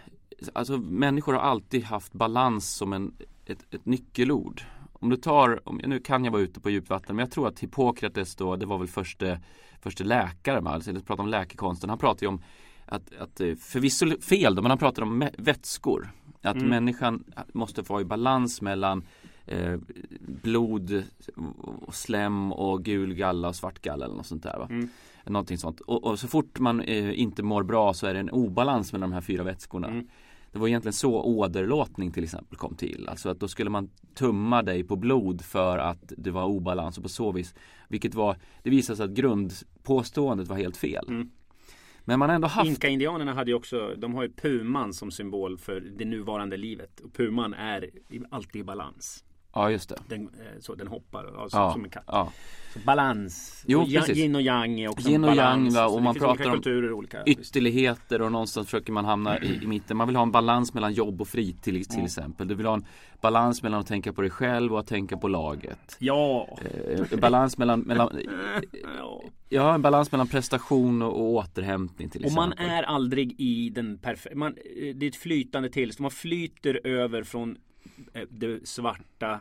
[0.54, 3.14] Alltså människor har alltid haft balans som en,
[3.46, 4.62] ett, ett nyckelord.
[4.94, 7.48] Om du tar, om, nu kan jag vara ute på djupt vatten, men jag tror
[7.48, 9.38] att Hippokrates då, det var väl första,
[9.82, 10.72] första läkare, va?
[10.72, 12.42] alltså, jag pratar om läkekonsten, han pratar ju om
[12.86, 16.12] att, att eh, förvisso fel då, men han pratar om vätskor.
[16.44, 16.70] Att Mm.
[16.70, 19.04] människan måste vara i balans mellan
[19.46, 19.78] eh,
[20.20, 21.04] blod,
[21.82, 24.58] och slem och gul galla och svart galla eller något sånt där.
[24.58, 24.68] Va?
[24.70, 24.90] Mm.
[25.26, 25.80] Någonting sånt.
[25.80, 29.10] Och, och så fort man eh, inte mår bra så är det en obalans mellan
[29.10, 29.88] de här fyra vätskorna.
[29.88, 30.08] Mm.
[30.52, 33.08] Det var egentligen så åderlåtning till exempel kom till.
[33.10, 37.04] Alltså att då skulle man tumma dig på blod för att det var obalans och
[37.04, 37.56] på så vis.
[37.88, 41.06] Vilket var, det visade sig att grundpåståendet var helt fel.
[41.08, 41.30] Mm.
[42.06, 45.58] Men man har ändå haft Inka-indianerna hade ju också, de har ju puman som symbol
[45.58, 47.00] för det nuvarande livet.
[47.00, 47.90] Och puman är
[48.32, 49.24] alltid i balans.
[49.54, 49.96] Ja just det.
[50.08, 52.04] Den, eh, så, den hoppar alltså, Ja, som en katt.
[52.08, 52.32] ja.
[52.74, 53.64] Så balans.
[53.68, 54.18] Jo, Och precis.
[54.18, 55.76] Yin och yang är också Yin och balans.
[55.76, 57.24] yang, va, och man pratar om och olika.
[57.26, 59.98] ytterligheter och någonstans försöker man hamna i, i mitten.
[59.98, 62.48] Man vill ha en balans mellan jobb och fritid till, till exempel.
[62.48, 62.86] Du vill ha en
[63.22, 65.96] balans mellan att tänka på dig själv och att tänka på laget.
[66.00, 66.58] Ja.
[67.12, 68.20] Eh, balans mellan, mellan
[69.50, 69.76] ja.
[69.76, 72.76] En balans mellan prestation och, och återhämtning till Och man exempel.
[72.78, 74.50] är aldrig i den perfekta,
[74.96, 76.04] det är ett flytande tillstånd.
[76.04, 77.56] Man flyter över från eh,
[78.30, 79.40] det svarta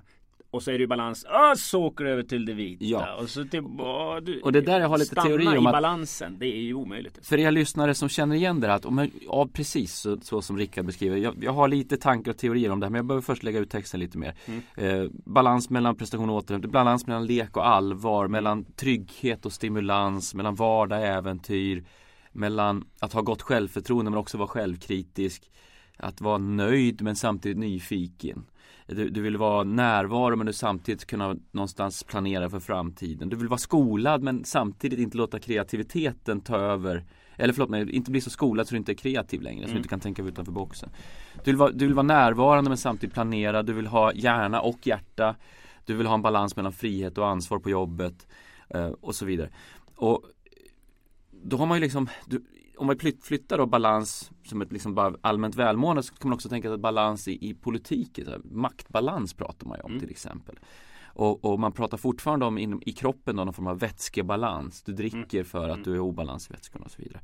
[0.52, 1.26] och så är det i balans.
[1.28, 2.85] Ah, så åker du över till det vita.
[2.85, 3.14] Ja.
[3.14, 5.66] Och, så till, ah, du, Och det där jag har lite stanna teorier om i
[5.66, 6.37] att- balansen.
[6.38, 7.26] Det är ju omöjligt.
[7.26, 10.59] För er lyssnare som känner igen det här, att, om ja precis så, så som
[10.59, 11.16] Rickard beskriver.
[11.16, 13.59] Jag, jag har lite tankar och teorier om det här men jag behöver först lägga
[13.59, 14.35] ut texten lite mer.
[14.46, 14.62] Mm.
[14.76, 20.35] Eh, balans mellan prestation och återhämtning, balans mellan lek och allvar, mellan trygghet och stimulans,
[20.35, 21.85] mellan vardag och äventyr,
[22.33, 25.50] mellan att ha gott självförtroende men också vara självkritisk,
[26.03, 28.45] att vara nöjd men samtidigt nyfiken.
[28.87, 33.29] Du, du vill vara närvaro men du samtidigt kunna någonstans planera för framtiden.
[33.29, 37.05] Du vill vara skolad men samtidigt inte låta kreativiteten ta över
[37.37, 39.77] eller förlåt mig, inte bli så skolad så du inte är kreativ längre, så du
[39.77, 40.91] inte kan tänka utanför boxen.
[41.35, 44.87] Du vill, vara, du vill vara närvarande men samtidigt planera, du vill ha hjärna och
[44.87, 45.37] hjärta.
[45.87, 48.27] Du vill ha en balans mellan frihet och ansvar på jobbet
[48.69, 49.51] eh, och så vidare.
[49.97, 50.25] Och
[51.31, 52.45] då har man ju liksom, du,
[52.83, 56.35] om man flytt- flyttar då balans som ett liksom bara allmänt välmående så kan man
[56.35, 60.01] också tänka att balans i, i politiken, här, maktbalans pratar man ju om Mm.
[60.01, 60.59] till exempel.
[61.05, 64.83] Och, och man pratar fortfarande om inom, i kroppen då, någon form av vätskebalans.
[64.83, 67.21] Du dricker för att du är obalans i vätskorna och så vidare.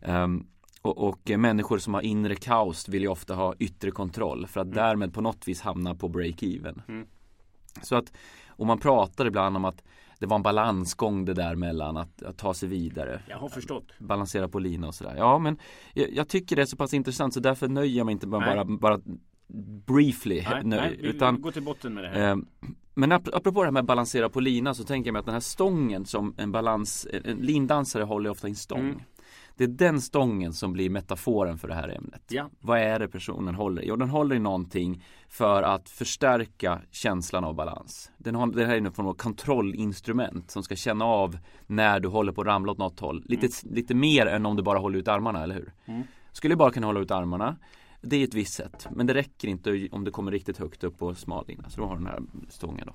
[0.00, 0.46] Ehm,
[0.82, 4.72] och, och människor som har inre kaos vill ju ofta ha yttre kontroll för att
[4.72, 6.82] därmed på något vis hamna på break-even.
[6.88, 7.06] Mm.
[7.82, 8.12] Så att,
[8.48, 9.82] och man pratar ibland om att
[10.18, 13.92] det var en balansgång det där mellan att, att ta sig vidare Jag har förstått.
[13.98, 15.14] balansera på lina och sådär.
[15.16, 15.58] Ja men
[15.94, 18.40] jag, jag tycker det är så pass intressant så därför nöjer jag mig inte med
[18.40, 19.00] bara, bara
[19.86, 22.30] briefly Nej, nöj, nej, vi utan går till botten med det här.
[22.30, 22.36] eh,
[22.94, 25.26] men ap- apropå det här med att balansera på lina så tänker jag mig att
[25.26, 28.78] den här stången som en balans, en lindansare håller ofta i en stång.
[28.80, 29.00] Mm.
[29.56, 32.22] Det är den stången som blir metaforen för det här ämnet.
[32.28, 32.50] Ja.
[32.60, 33.88] Vad är det personen håller i?
[33.88, 38.10] Jo, den håller i någonting för att förstärka känslan av balans.
[38.18, 42.08] Den har, det här är en form av kontrollinstrument som ska känna av när du
[42.08, 43.24] håller på att ramla åt något håll.
[43.26, 45.72] Lite, lite mer än om du bara håller ut armarna, eller hur?
[45.84, 46.02] Mm.
[46.32, 47.56] Skulle du bara kunna hålla ut armarna
[48.00, 50.98] det är ett visst sätt, men det räcker inte om det kommer riktigt högt upp
[50.98, 51.70] på smallinjen.
[51.70, 52.94] Så då har du den här stången då.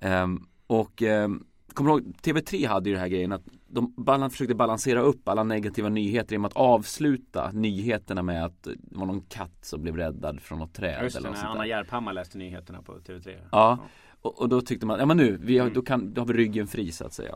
[0.00, 4.54] Ehm, och ehm, kommer du ihåg, TV3 hade ju den här grejen att de försökte
[4.54, 9.58] balansera upp alla negativa nyheter genom att avsluta nyheterna med att det var någon katt
[9.64, 11.68] som blev räddad från något träd Just det, eller något när Anna där.
[11.68, 13.38] Järphammar läste nyheterna på TV3.
[13.52, 13.78] Ja,
[14.22, 15.74] och, och då tyckte man, ja men nu, vi har, Mm.
[15.74, 17.34] då, kan, då har vi ryggen fri så att säga.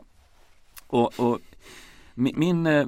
[0.87, 1.39] Och, och
[2.13, 2.87] min, min eh,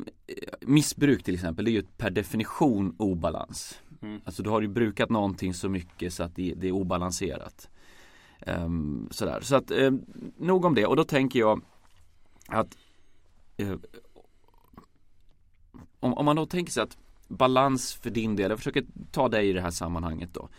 [0.62, 3.82] missbruk till exempel, det är ju per definition obalans.
[4.02, 4.22] Mm.
[4.26, 7.70] Alltså du har ju brukat någonting så mycket så att det, det är obalanserat.
[8.40, 9.42] Ehm, sådär.
[9.42, 10.06] Så att um,
[10.38, 11.62] nog om det och då tänker jag
[12.48, 12.87] att eh,
[16.00, 19.50] om, om man då tänker sig att balans för din del, jag försöker ta dig
[19.50, 20.50] i det här sammanhanget då.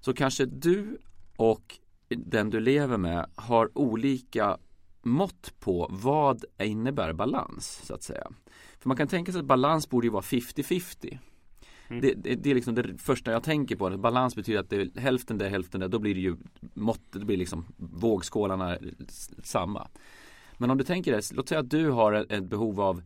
[0.00, 0.98] Så kanske du
[1.36, 1.78] och
[2.08, 4.58] den du lever med har olika
[5.02, 8.30] mått på vad innebär balans så att säga.
[8.78, 11.18] För man kan tänka sig att balans borde ju vara 50-50.
[11.88, 12.00] Mm.
[12.00, 13.86] Det, det, det är liksom det första jag tänker på.
[13.86, 15.88] Att balans betyder att det är hälften där, hälften där.
[15.88, 16.36] Då blir det ju
[16.74, 18.76] måttet, det blir liksom vågskålarna
[19.08, 19.88] s- samma.
[20.58, 23.02] Men om du tänker det, låt säga att du har ett, behov av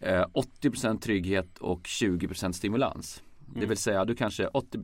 [0.00, 0.24] eh,
[0.60, 3.22] 80% trygghet och 20% stimulans.
[3.46, 3.68] Det Mm.
[3.68, 4.78] vill säga du kanske 80,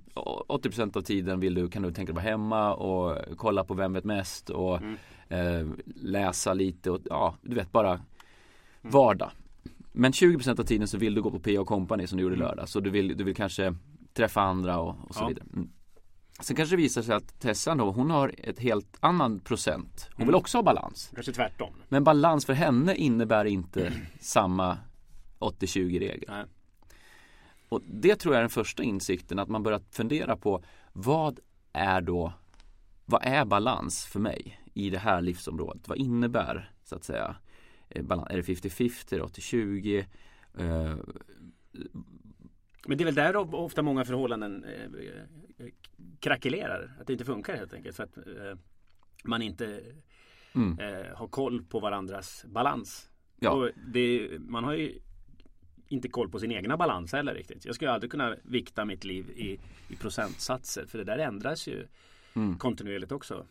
[0.49, 3.93] 80% av tiden vill du, kan du tänka dig vara hemma och kolla på Vem
[3.93, 4.97] vet mest och Mm.
[5.29, 8.01] eh, läsa lite och ja, du vet bara
[8.83, 9.31] vardag.
[9.93, 11.65] Men 20% av tiden så vill du gå på P.O.
[11.65, 12.47] Company som du gjorde Mm.
[12.49, 12.69] lördag.
[12.69, 13.75] Så du vill, du vill kanske
[14.15, 15.29] träffa andra och, och så Ja.
[15.29, 15.45] vidare.
[16.39, 16.45] Mm.
[16.45, 20.07] Sen kanske det visar sig att Tessan då, hon har ett helt annan procent.
[20.09, 20.27] Hon Mm.
[20.27, 21.11] vill också ha balans.
[21.15, 21.75] Kanske tvärtom.
[21.89, 24.79] Men balans för henne innebär inte samma
[25.39, 26.25] 80-20 regel.
[26.29, 26.45] Nej.
[27.69, 31.41] Och det tror jag är den första insikten, att man börjar fundera på vad
[31.73, 32.33] är då,
[33.05, 35.89] vad är balans för mig i det här livsområdet?
[35.89, 37.37] Vad innebär så att säga
[37.89, 38.31] eh, balans?
[38.31, 40.05] Är det 50-50, är det 80-20?
[40.59, 40.97] Eh,
[42.87, 44.83] Men det är väl där of- ofta många förhållanden eh,
[45.67, 45.73] eh,
[46.21, 46.93] krackelerar.
[47.01, 47.97] Att det inte funkar helt enkelt.
[47.97, 48.59] För att eh,
[49.25, 49.81] man inte
[50.55, 50.79] Mm.
[50.79, 53.09] eh, har koll på varandras balans.
[53.41, 53.51] Ja.
[53.51, 54.99] Och det, man har ju
[55.89, 57.65] inte koll på sin egna balans heller riktigt.
[57.65, 60.87] Jag skulle aldrig kunna vikta mitt liv i, i procentsatser.
[60.87, 61.87] För det där ändras ju
[62.35, 62.59] Mm.
[62.59, 63.47] kontinuerligt också.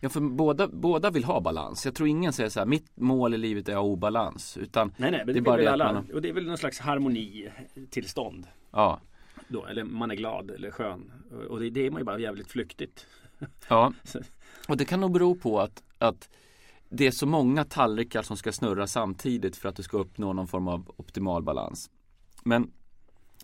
[0.00, 1.84] Ja, för båda, båda vill ha balans.
[1.84, 4.56] Jag tror ingen säger så här, mitt mål i livet är att ha obalans.
[4.56, 5.92] Utan, Nej, nej, men Det det, är bara alla.
[5.92, 8.46] man Och det är väl någon slags harmonitillstånd.
[8.70, 9.00] Ja.
[9.48, 11.12] Då, eller man är glad eller skön.
[11.48, 13.06] Och- det, det är man ju bara jävligt flyktigt.
[13.68, 13.92] Ja,
[14.68, 16.28] och det kan nog bero på att, att
[16.88, 20.46] det är så många tallrikar som ska snurra samtidigt för att du ska uppnå någon
[20.48, 21.90] form av optimal balans.
[22.44, 22.70] Men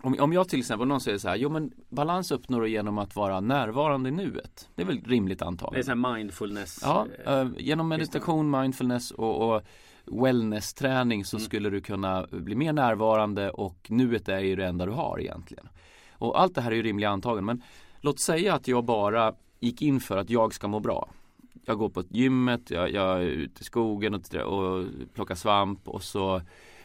[0.03, 2.99] om, om jag till exempel, någon säger så här, jo men balans uppnår du genom
[2.99, 4.69] att vara närvarande i nuet.
[4.75, 5.85] Det är väl rimligt Det är antagande.
[5.89, 6.79] här mindfulness.
[6.83, 9.62] Ja, eh, eh, genom meditation, mindfulness och, och
[10.07, 14.92] wellness-träning så skulle du kunna bli mer närvarande och nuet är ju det enda du
[14.92, 15.69] har egentligen.
[16.11, 17.62] Och allt det här är ju rimliga antaganden men
[18.01, 21.09] låt säga att jag bara gick in för att jag ska må bra.
[21.64, 26.03] Jag går på gymmet, jag, jag är ute i skogen och, och plockar svamp och
[26.03, 26.40] så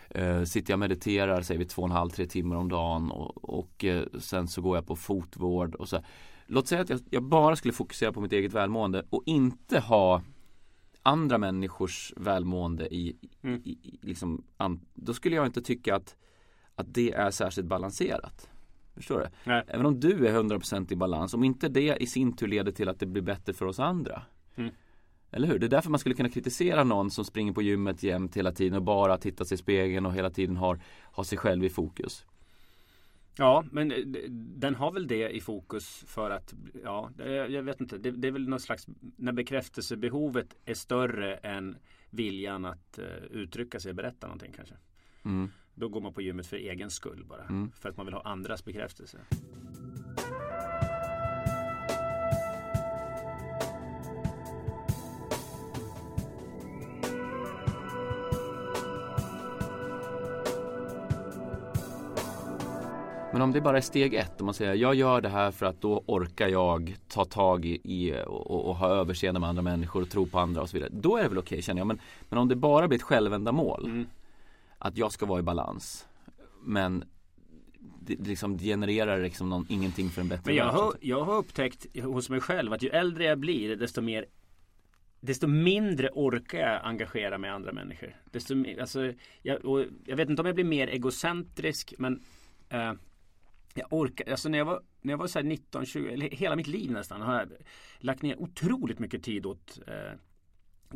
[0.10, 3.12] eh, sitter jag och mediterar, säger vi två och en halv, tre timmar om dagen
[3.12, 6.00] och, och eh, sen så går jag på fotvård och så.
[6.46, 10.22] Låt säga att jag, jag bara skulle fokusera på mitt eget välmående och inte ha
[11.04, 13.62] andra människors välmående i, Mm.
[13.66, 16.16] i, i liksom, an, då skulle jag inte tycka att,
[16.76, 18.50] att det är särskilt balanserat.
[18.96, 19.26] Förstår du?
[19.44, 19.64] Nej.
[19.68, 22.90] Även om du är 100% i balans, om inte det i sin tur leder till
[22.90, 24.22] att det blir bättre för oss andra.
[24.56, 24.72] Mm.
[25.32, 25.60] Eller hur?
[25.60, 28.78] Det är därför man skulle kunna kritisera någon som springer på gymmet jämt hela tiden
[28.78, 32.26] och bara tittar sig i spegeln och hela tiden har, har sig själv i fokus.
[33.38, 37.98] Ja, men eh, den har väl det i fokus för att, ja, jag vet inte.
[37.98, 41.78] Det, det är väl någon slags, när bekräftelsebehovet är större än
[42.10, 44.76] viljan att eh, uttrycka sig och berätta någonting kanske.
[45.24, 45.50] Mm.
[45.76, 47.44] Då går man på gymmet för egen skull bara.
[47.44, 47.72] Mm.
[47.72, 49.18] För att man vill ha andras bekräftelse.
[63.34, 65.66] Men om det bara är steg ett, om man säger jag gör det här för
[65.66, 70.02] att då orkar jag ta tag i, i och, och, ha överseende med andra människor
[70.02, 70.90] och tro på andra och så vidare.
[70.94, 71.88] Då är det väl okej känner jag.
[71.88, 74.08] Men, men om det bara blir ett självändamål, Mm.
[74.78, 76.08] att jag ska vara i balans.
[76.64, 77.04] Men
[78.00, 81.38] det, liksom genererar liksom någon, ingenting för en bättre Men jag värld, har, jag har
[81.38, 84.26] upptäckt hos mig själv att ju äldre jag blir desto mer
[85.24, 88.16] Desto mindre orkar jag engagera mig i andra människor.
[88.32, 89.60] Desto, alltså, jag,
[90.06, 92.22] jag vet inte om jag blir mer egocentrisk men
[92.70, 92.94] eh,
[93.74, 96.56] jag orkar, alltså när jag var, när jag var så här 19, 20, eller hela
[96.56, 97.50] mitt liv nästan har jag
[98.00, 100.14] lagt ner otroligt mycket tid åt, eh,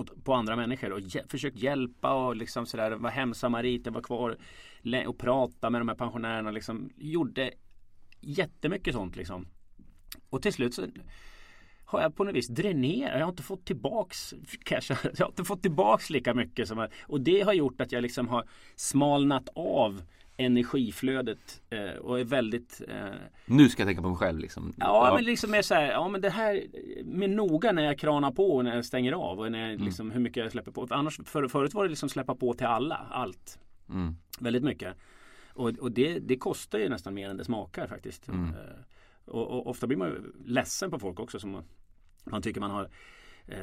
[0.02, 4.38] åt på andra människor och hj- försökt hjälpa och liksom sådär vara hemsamarit, var kvar
[5.08, 7.52] och prata med de här pensionärerna liksom gjorde
[8.22, 9.48] jättemycket sånt liksom.
[10.30, 10.86] Och till slut så
[11.86, 13.14] har jag på något vis dränerat.
[13.20, 14.34] Jag har inte fått tillbaks
[14.64, 17.92] kanske, Jag har inte fått tillbaks lika mycket som jag, Och det har gjort att
[17.92, 20.02] jag liksom har smalnat av
[20.38, 23.06] energiflödet eh, och är väldigt eh,
[23.46, 24.74] Nu ska jag tänka på mig själv liksom.
[24.78, 26.64] Ja, men liksom är så här, ja men det här
[27.04, 30.12] med noga när jag kranar på och när jag stänger av och när jag, liksom,
[30.12, 30.88] hur mycket jag släpper på.
[30.88, 33.60] För annars, för, förut var det liksom släppa på till alla, allt.
[33.90, 34.16] Mm.
[34.40, 34.96] Väldigt mycket.
[35.54, 38.28] Och, och det, det kostar ju nästan mer än det smakar faktiskt.
[38.28, 38.50] Mm.
[38.50, 38.56] Eh,
[39.26, 41.64] Och, och ofta blir man ju ledsen på folk också som
[42.24, 42.90] man tycker man har
[43.48, 43.58] eh,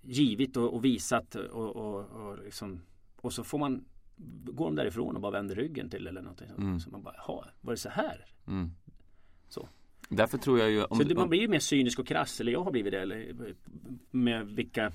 [0.00, 2.80] givit och, och visat och, och, liksom,
[3.22, 3.84] och så får man
[4.44, 6.48] gå de därifrån och bara vänder ryggen till eller någonting.
[6.58, 6.80] Mm.
[6.80, 8.26] Så man bara, jaha, var det så här?
[8.46, 8.70] Mm.
[9.48, 9.68] Så.
[10.08, 12.52] Därför tror jag ju om, Så det, man blir ju mer cynisk och krass, eller
[12.52, 13.34] jag har blivit det, eller,
[14.10, 14.92] med vilka,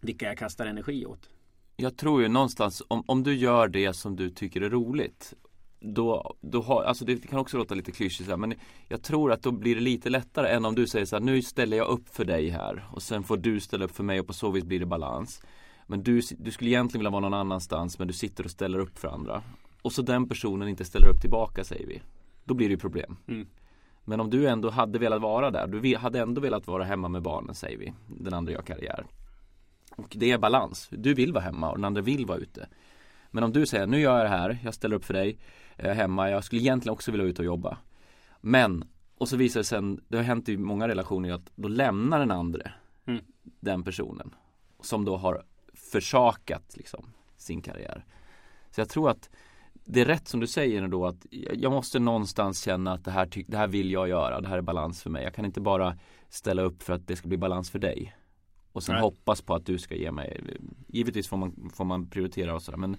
[0.00, 1.28] vilka jag kastar energi åt.
[1.76, 5.34] Jag tror ju någonstans om, om du gör det som du tycker är roligt
[5.80, 8.54] då, då har, alltså det kan också låta lite klyschigt men
[8.88, 11.42] jag tror att då blir det lite lättare än om du säger så här, nu
[11.42, 14.26] ställer jag upp för dig här och sen får du ställa upp för mig och
[14.26, 15.42] på så vis blir det balans.
[15.90, 18.98] Men du, du skulle egentligen vilja vara någon annanstans men du sitter och ställer upp
[18.98, 19.42] för andra.
[19.82, 22.02] Och så den personen inte ställer upp tillbaka säger vi.
[22.44, 23.16] Då blir det ju problem.
[23.28, 23.46] Mm.
[24.04, 27.22] Men om du ändå hade velat vara där, du hade ändå velat vara hemma med
[27.22, 27.92] barnen säger vi.
[28.06, 29.06] Den andra gör karriär.
[29.96, 30.88] Och det är balans.
[30.90, 32.68] Du vill vara hemma och den andra vill vara ute.
[33.30, 35.38] Men om du säger, nu gör jag det här, jag ställer upp för dig,
[35.76, 37.78] jag är hemma, jag skulle egentligen också vilja ut och jobba.
[38.40, 38.84] Men,
[39.18, 42.30] och så visar det sen, det har hänt i många relationer att då lämnar den
[42.30, 42.70] andra
[43.06, 43.24] Mm.
[43.60, 44.34] den personen.
[44.80, 45.42] Som då har
[45.92, 48.04] försakat liksom sin karriär.
[48.70, 49.30] Så jag tror att
[49.84, 53.28] det är rätt som du säger då att jag måste någonstans känna att det här,
[53.46, 55.24] det här vill jag göra, det här är balans för mig.
[55.24, 55.98] Jag kan inte bara
[56.28, 58.16] ställa upp för att det ska bli balans för dig.
[58.72, 59.02] Och sen Nej.
[59.02, 60.40] hoppas på att du ska ge mig,
[60.86, 62.96] givetvis får man, får man prioritera och sådär men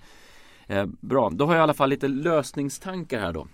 [0.72, 3.48] Eh, bra, då har jag i alla fall lite lösningstankar här då.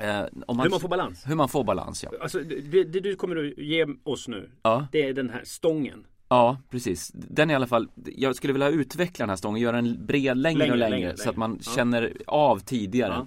[0.00, 1.24] Eh, man, hur man får balans?
[1.26, 2.10] Hur man får balans ja.
[2.20, 4.86] Alltså, det, det du kommer att ge oss nu, ja.
[4.92, 6.06] det är den här stången.
[6.30, 7.10] Ja, precis.
[7.14, 10.58] Den i alla fall, jag skulle vilja utveckla den här stången, göra den bred längre,
[10.58, 11.72] längre och längre, längre så att man ja.
[11.72, 13.12] känner av tidigare.
[13.12, 13.26] Ja.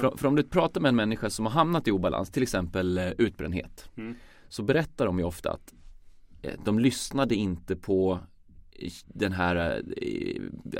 [0.00, 2.98] För, för, om du pratar med en människa som har hamnat i obalans, till exempel
[2.98, 3.88] eh, utbrändhet.
[3.96, 4.14] Mm.
[4.48, 5.74] Så berättar de ju ofta att
[6.42, 8.18] eh, de lyssnade inte på
[9.06, 9.82] den här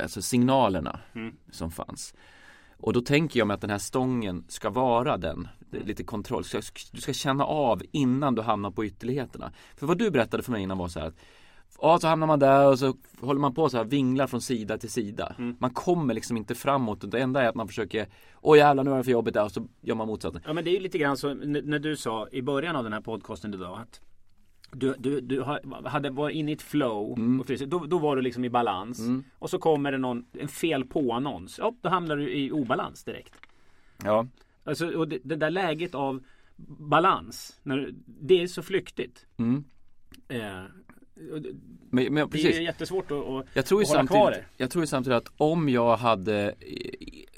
[0.01, 1.35] alltså signalerna mm.
[1.51, 2.13] som fanns.
[2.85, 6.43] Och då tänker jag mig att den här stången ska vara den, lite kontroll.
[6.91, 9.51] Du ska känna av innan du hamnar på ytterligheterna.
[9.77, 11.15] För vad du berättade för mig innan var så här att
[11.81, 14.77] Ja, så hamnar man där och så håller man på så här vinglar från sida
[14.77, 15.35] till sida.
[15.37, 15.55] Mm.
[15.59, 17.11] Man kommer liksom inte framåt.
[17.11, 18.07] Det enda är att man försöker
[18.41, 20.41] Åh jävlar nu är det för jobbigt där och så gör man motsatsen.
[20.45, 22.93] Ja men det är ju lite grann så när du sa i början av den
[22.93, 24.01] här podcasten idag att
[24.75, 25.43] du, du, du
[25.85, 27.39] hade varit inne i ett flow mm.
[27.39, 28.99] och då, då var du liksom i balans.
[28.99, 29.23] Mm.
[29.39, 31.57] Och så kommer det någon, en fel på-annons.
[31.59, 33.33] Ja, då hamnar du i obalans direkt.
[34.03, 34.27] Ja.
[34.63, 36.23] Alltså, och det, det där läget av
[36.77, 39.25] balans, när, det är så flyktigt.
[39.37, 39.63] Mm.
[40.27, 40.39] Eh,
[41.89, 44.45] men, men, det är jättesvårt att, att, jag tror att hålla kvar det.
[44.57, 46.55] Jag tror ju samtidigt att om jag hade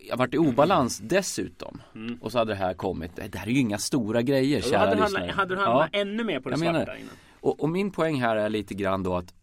[0.09, 2.17] jag varit i obalans dessutom mm.
[2.21, 3.11] och så hade det här kommit.
[3.15, 5.31] Det här är ju inga stora grejer kära hade lyssnare.
[5.31, 5.99] hade du hamnat ja.
[5.99, 7.09] ännu mer på det jag svarta innan?
[7.47, 9.33] Och, och, min poäng här är lite grann då att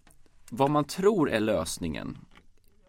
[0.51, 2.19] vad man tror är lösningen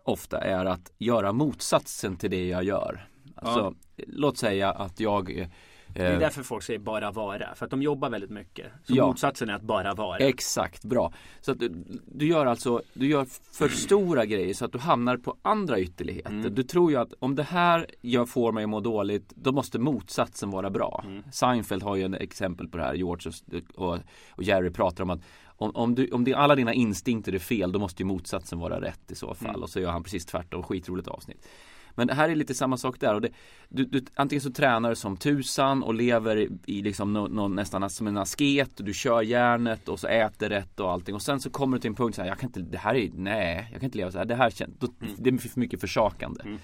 [0.04, 3.10] ofta är att göra motsatsen till det jag gör.
[3.36, 4.04] Alltså, ja.
[4.08, 5.50] Låt säga att jag
[5.96, 7.56] det är eh, därför folk säger bara vara.
[7.56, 8.72] För att de jobbar väldigt mycket.
[8.84, 9.08] Så ja.
[9.08, 10.18] motsatsen är att bara vara.
[10.18, 11.14] Exakt, bra.
[11.42, 11.72] Så att du,
[12.06, 16.32] du gör alltså, du gör för stora grejer så att du hamnar på andra ytterligheter.
[16.32, 16.56] Mm.
[16.56, 19.80] Du tror ju att om det här jag får mig att må dåligt, då måste
[19.80, 21.04] motsatsen vara bra.
[21.06, 21.24] Mm.
[21.32, 23.32] Seinfeld har ju en exempel på det här, George
[23.76, 25.22] och, och, och Jerry pratar om att
[25.58, 28.82] om, om, du, om det, alla dina instinkter är fel, då måste ju motsatsen vara
[28.82, 29.50] rätt i så fall.
[29.50, 29.64] Mm.
[29.64, 31.48] Och så gör han precis tvärtom, skitroligt avsnitt.
[31.96, 33.14] Men det här är lite samma sak där.
[33.14, 33.30] Och det,
[33.70, 37.48] du, du, antingen så tränar du som tusan och lever i, i liksom no, no,
[37.48, 38.80] nästan som en asket.
[38.80, 41.16] Och du kör järnet och så äter rätt och allting.
[41.16, 42.96] Och sen så kommer du till en punkt så här, jag kan inte, det här
[42.96, 44.26] är, nej, jag kan inte leva så här.
[44.26, 45.14] Det här känns, då, mm.
[45.18, 46.42] det är för mycket försakande.
[46.44, 46.60] Mm.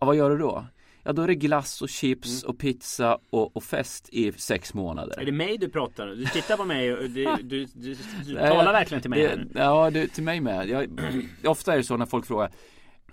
[0.00, 0.66] Ja, vad gör du då?
[1.06, 2.50] Ja då är det glass och chips mm.
[2.50, 5.20] och pizza och, och, fest i sex månader.
[5.20, 8.72] Är det mig du pratar Du tittar på mig och du, du, du, du talar
[8.72, 9.48] verkligen till mig det, här.
[9.54, 10.68] Ja, du, till mig med.
[10.68, 11.00] Jag,
[11.44, 12.50] ofta är det så när folk frågar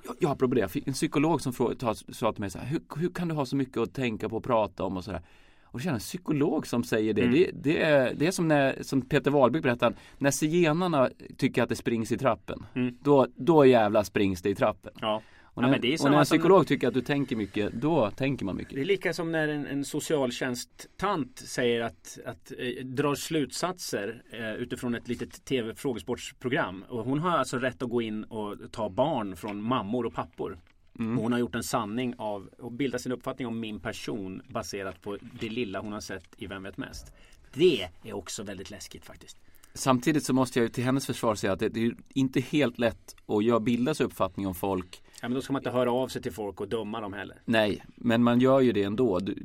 [0.05, 0.69] jag, jag har problem.
[0.85, 3.55] En psykolog som frågade, sa till mig så här, hur, hur kan du ha så
[3.55, 5.21] mycket att tänka på och prata om och sådär.
[5.63, 7.21] Och känner en psykolog som säger det.
[7.21, 7.33] Mm.
[7.33, 11.69] Det, det, är, det är som när, som Peter Wahlbeck berättar, när zigenarna tycker att
[11.69, 12.65] det springs i trappen.
[12.75, 12.97] Mm.
[13.01, 14.93] Då, då jävla springs det i trappen.
[15.01, 15.21] Ja.
[15.53, 18.55] Och när, ja, och när en psykolog tycker att du tänker mycket, då tänker man
[18.55, 18.75] mycket.
[18.75, 24.53] Det är lika som när en, en socialtjänsttant säger att, att eh, drar slutsatser eh,
[24.53, 26.85] utifrån ett litet tv-frågesportsprogram.
[26.89, 30.59] Och hon har alltså rätt att gå in och ta barn från mammor och pappor.
[30.99, 31.17] Mm.
[31.17, 35.01] Och hon har gjort en sanning av och bildat sin uppfattning om min person baserat
[35.01, 37.13] på det lilla hon har sett i Vem vet mest.
[37.53, 39.37] Det är också väldigt läskigt faktiskt.
[39.73, 43.15] Samtidigt så måste jag till hennes försvar säga att det, det är inte helt lätt
[43.55, 46.21] att bilda sig uppfattning om folk Ja, men då ska man inte höra av sig
[46.21, 47.41] till folk och döma dem heller.
[47.45, 49.19] Nej, men man gör ju det ändå.
[49.19, 49.35] Du,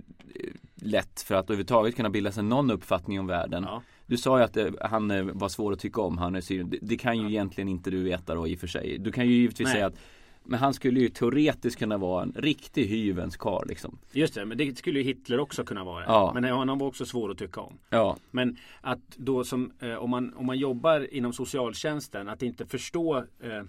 [0.74, 3.64] lätt för att överhuvudtaget kunna bilda sig någon uppfattning om världen.
[3.68, 3.82] Ja.
[4.06, 6.70] Du sa ju att det, han eh, var svår att tycka om, han är syrian.
[6.70, 7.28] Det, det, kan ju ja.
[7.28, 8.98] egentligen inte du veta då i och för sig.
[8.98, 9.74] Du kan ju givetvis Nej.
[9.74, 9.98] säga att
[10.44, 13.98] men han skulle ju teoretiskt kunna vara en riktig hyvens karl liksom.
[14.12, 16.04] Just det, men det skulle ju Hitler också kunna vara.
[16.04, 16.30] Ja.
[16.34, 17.78] Men han var också svår att tycka om.
[17.90, 18.16] Ja.
[18.30, 23.16] Men att då som, eh, om, man, om man jobbar inom socialtjänsten, att inte förstå
[23.16, 23.62] eh, Eh,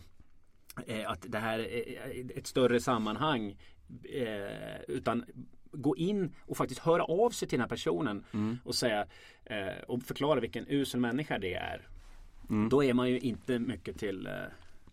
[1.07, 3.55] att det här är ett större sammanhang.
[4.03, 5.25] Eh, utan
[5.71, 8.57] gå in och faktiskt höra av sig till den här personen mm.
[8.63, 9.05] och säga
[9.45, 11.87] eh, och förklara vilken usel människa det är.
[12.49, 12.69] Mm.
[12.69, 14.29] Då är man ju inte mycket till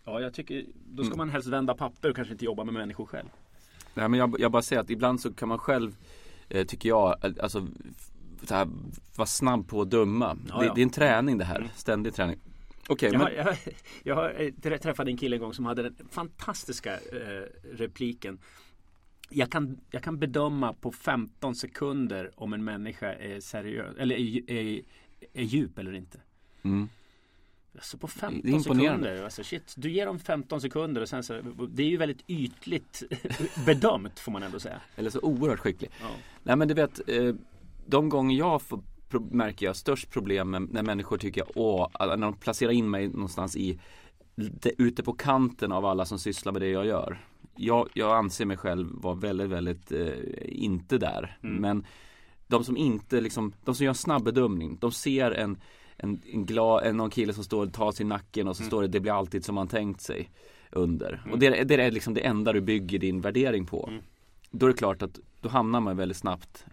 [0.04, 1.18] Ja, jag tycker då ska mm.
[1.18, 3.28] man helst vända papper och kanske inte jobba med människor själv.
[3.94, 5.96] Nej, men jag, jag bara säger att ibland så kan man själv
[6.66, 7.66] tycker jag, alltså
[9.16, 10.36] vara snabb på att döma.
[10.48, 10.74] Ja, det, ja.
[10.74, 11.68] det, är en träning det här, mm.
[11.74, 12.36] ständig träning.
[12.88, 13.34] Okay, jag, men...
[13.34, 13.56] jag,
[14.02, 18.38] jag, jag träffade en kille en gång som hade den fantastiska eh, repliken.
[19.30, 24.50] Jag kan, jag kan bedöma på 15 sekunder om en människa är seriös eller är,
[24.50, 24.82] är,
[25.32, 26.20] är djup eller inte.
[26.62, 26.88] Mm.
[27.74, 29.24] Alltså på 15 sekunder.
[29.24, 33.02] Alltså shit, du ger dem 15 sekunder och sen så Det är ju väldigt ytligt
[33.66, 34.80] bedömt får man ändå säga.
[34.96, 35.90] Eller så oerhört skicklig.
[36.00, 36.10] Ja.
[36.42, 37.34] Nej men du vet eh,
[37.86, 38.82] De gånger jag får
[39.30, 43.56] märker jag störst problem med när människor tycker, åh, när de placerar in mig någonstans
[43.56, 43.80] i
[44.78, 47.24] ute på kanten av alla som sysslar med det jag gör.
[47.56, 50.08] Jag, jag anser mig själv vara väldigt, väldigt eh,
[50.44, 51.38] inte där.
[51.42, 51.56] Mm.
[51.56, 51.86] Men
[52.46, 55.58] de som inte liksom, de som gör snabb bedömning, de ser en
[55.96, 58.62] en, en glad, en, någon kille som står och tar sig i nacken och så
[58.62, 60.30] står det det blir alltid som man tänkt sig
[60.70, 61.22] under.
[61.32, 63.90] Och det, det är liksom det enda du bygger din värdering på.
[64.50, 66.66] Då är det klart att då hamnar man väldigt snabbt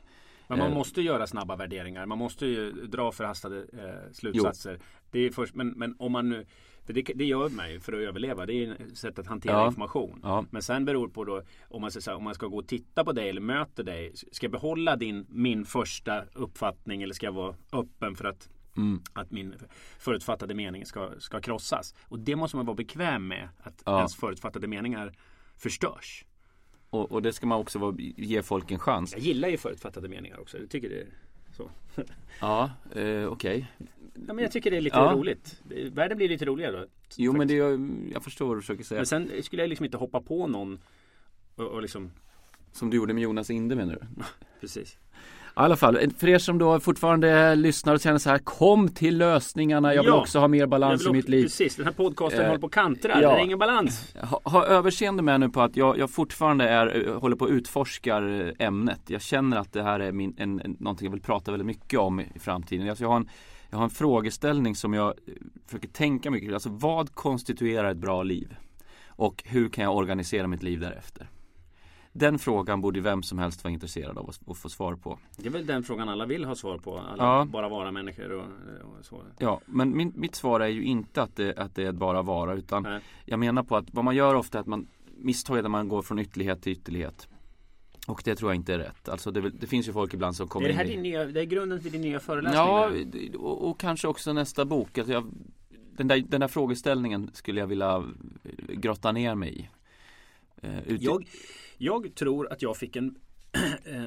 [0.54, 0.78] Men man Eh.
[0.78, 2.06] måste göra snabba värderingar.
[2.06, 4.80] Man måste ju dra förhastade eh, slutsatser.
[5.12, 6.46] Det är först, men, men om man nu
[6.88, 8.46] det, det gör man ju för att överleva.
[8.46, 9.68] Det är ett sätt att hantera Ja.
[9.68, 10.20] information.
[10.24, 10.46] Ja.
[10.52, 12.68] Men sen beror det på då om man, ska, säga, om man ska gå och
[12.68, 14.14] titta på dig eller möter dig.
[14.32, 19.02] Ska jag behålla din, min första uppfattning eller ska jag vara öppen för att, Mm.
[19.14, 19.56] att min
[20.00, 21.96] förutfattade mening ska, ska krossas?
[22.08, 23.50] Och det måste man vara bekväm med.
[23.64, 23.98] Att Ja.
[23.98, 25.14] ens förutfattade meningar
[25.58, 26.26] förstörs.
[26.94, 29.12] Och, och det ska man också vara, ge folk en chans.
[29.14, 30.58] Jag gillar ju förutfattade meningar också.
[30.58, 31.08] Jag tycker det är
[31.58, 31.70] så.
[32.42, 33.72] Ja, eh, okej.
[34.28, 35.12] Ja, men jag tycker det är lite Ja.
[35.16, 35.62] roligt.
[35.92, 36.86] Världen blir lite roligare då.
[37.18, 39.00] Jo men det är, jag förstår vad du försöker säga.
[39.00, 40.80] Men sen skulle jag liksom inte hoppa på någon
[41.56, 42.12] och, och liksom
[42.72, 44.24] Som du gjorde med Jonas Inde menar du?
[44.62, 44.98] Precis.
[45.56, 49.18] I alla fall, för er som då fortfarande lyssnar och känner så här Kom till
[49.18, 50.22] lösningarna, jag vill Ja.
[50.22, 52.72] också ha mer balans i mitt liv Precis, den här podcasten Eh, håller på att
[52.74, 53.22] kantra.
[53.22, 53.34] ja.
[53.34, 54.16] Det är ingen balans.
[54.22, 57.52] ha, ha överseende med nu på att jag, jag fortfarande är, eh, håller på att
[57.52, 61.22] utforskar eh, ämnet Jag känner att det här är min, en, en, någonting jag vill
[61.22, 63.30] prata väldigt mycket om i, i framtiden alltså jag, har en,
[63.70, 65.34] jag har en frågeställning som jag eh,
[65.66, 66.54] försöker tänka mycket kring.
[66.54, 68.56] Alltså vad konstituerar ett bra liv?
[69.08, 71.30] Och hur kan jag organisera mitt liv därefter?
[72.16, 75.52] Den frågan borde vem som helst vara intresserad av att, få svar på Det är
[75.52, 76.98] väl den frågan alla vill ha svar på.
[76.98, 77.46] Alla Ja.
[77.46, 78.46] bara vara människor och,
[78.84, 79.22] och så.
[79.38, 82.54] Ja, men min, mitt svar är ju inte att det, att det är bara vara
[82.54, 83.02] utan Nej.
[83.26, 84.88] jag menar på att vad man gör ofta är att man
[85.18, 87.28] misstaget när man går från ytterlighet till ytterlighet.
[88.08, 89.10] Och det tror jag inte är rätt.
[89.10, 91.10] Alltså det, det finns ju folk ibland som kommer det här in din i...
[91.10, 92.60] nya, det är grunden till din nya föreläsning?
[92.62, 92.92] Ja,
[93.40, 94.98] och, och kanske också nästa bok.
[94.98, 95.32] Alltså jag,
[95.98, 98.04] den, där, den där frågeställningen skulle jag vilja
[98.70, 99.70] grotta ner mig i.
[100.68, 101.26] Eh, ut- jag,
[101.78, 103.16] jag tror att jag fick en
[103.86, 104.06] eh,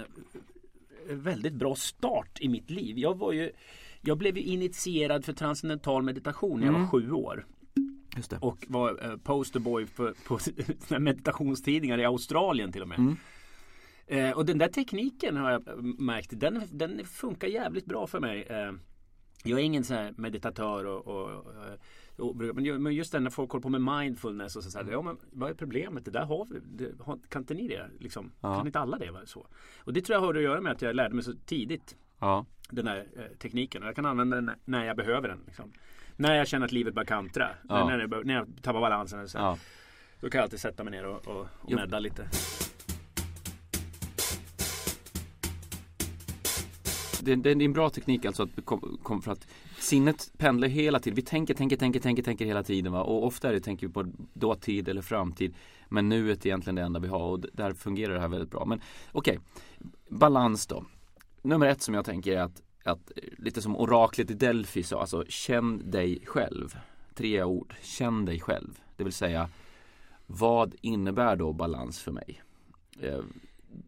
[1.10, 2.98] väldigt bra start i mitt liv.
[2.98, 3.50] Jag var ju
[4.00, 6.82] jag blev ju initierad för transcendental meditation när jag Mm.
[6.82, 7.46] var sju år.
[8.40, 10.04] Och var eh, posterboy på
[10.90, 12.98] här meditationstidningar i Australien till och med.
[12.98, 13.16] Mm.
[14.06, 18.42] Eh, och den där tekniken har jag märkt, den, den funkar jävligt bra för mig.
[18.42, 18.72] Eh,
[19.44, 21.54] jag är ingen sån meditatör och, och, och
[22.54, 24.90] men ju- men just den när folk håller på med mindfulness och så, så här,
[24.90, 26.04] ja men vad är problemet?
[26.04, 27.90] Det där har vi, det, har, kan inte ni det?
[27.98, 28.32] Liksom?
[28.40, 28.56] Ja.
[28.56, 29.10] Kan inte alla det?
[29.24, 29.46] Så.
[29.84, 32.46] Och det tror jag har att göra med att jag lärde mig så tidigt Ja.
[32.70, 33.82] den här eh, tekniken.
[33.82, 35.38] Och jag kan använda den när jag behöver den.
[35.46, 35.72] Liksom.
[36.16, 37.48] När jag känner att livet börjar kantra.
[37.68, 37.88] Ja.
[37.88, 39.28] När, jag, när jag tappar balansen.
[39.28, 39.58] Så, ja.
[40.20, 42.28] Då kan jag alltid sätta mig ner och, och, och medda lite.
[47.26, 49.46] Det, det är en bra teknik alltså att, kom, kom för att
[49.78, 51.14] sinnet pendlar hela tiden.
[51.14, 53.02] Vi tänker, tänker, tänker, tänker, tänker hela tiden va?
[53.02, 55.54] och ofta är det tänker vi på dåtid eller framtid.
[55.88, 58.64] Men nuet är egentligen det enda vi har och där fungerar det här väldigt bra.
[58.64, 58.80] Men
[59.12, 59.38] okej,
[60.08, 60.84] balans då.
[61.42, 65.00] Nummer ett som jag tänker är att, att eh, lite som oraklet i Delphi sa,
[65.00, 66.78] alltså känn dig själv.
[67.14, 68.80] Tre ord, känn dig själv.
[68.96, 69.48] Det vill säga
[70.26, 72.42] vad innebär då balans för mig?
[73.00, 73.20] Eh,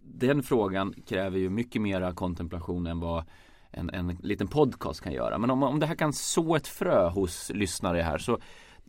[0.02, 3.24] den frågan kräver ju mycket mera kontemplation än vad
[3.70, 5.38] en, en liten podcast kan göra.
[5.38, 8.38] Men om, om det här kan så ett frö hos lyssnare här så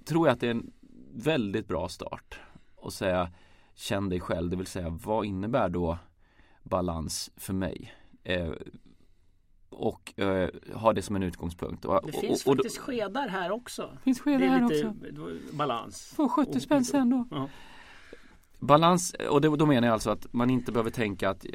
[0.05, 0.71] tror jag att det är en
[1.13, 2.39] väldigt bra start.
[2.75, 3.31] Och säga
[3.75, 5.97] känn dig själv, det vill säga vad innebär då
[6.63, 7.93] balans för mig?
[8.23, 8.51] Eh,
[9.69, 11.85] och eh, ha det som en utgångspunkt.
[11.85, 13.97] Och, Det finns och, och, faktiskt skedar här också.
[14.03, 15.55] finns Det skedar är här lite också.
[15.57, 16.13] balans.
[16.15, 17.27] Får 70 spänn sen då.
[17.31, 17.49] Ja.
[18.59, 21.45] Balans, och det, då menar jag alltså att man inte behöver tänka att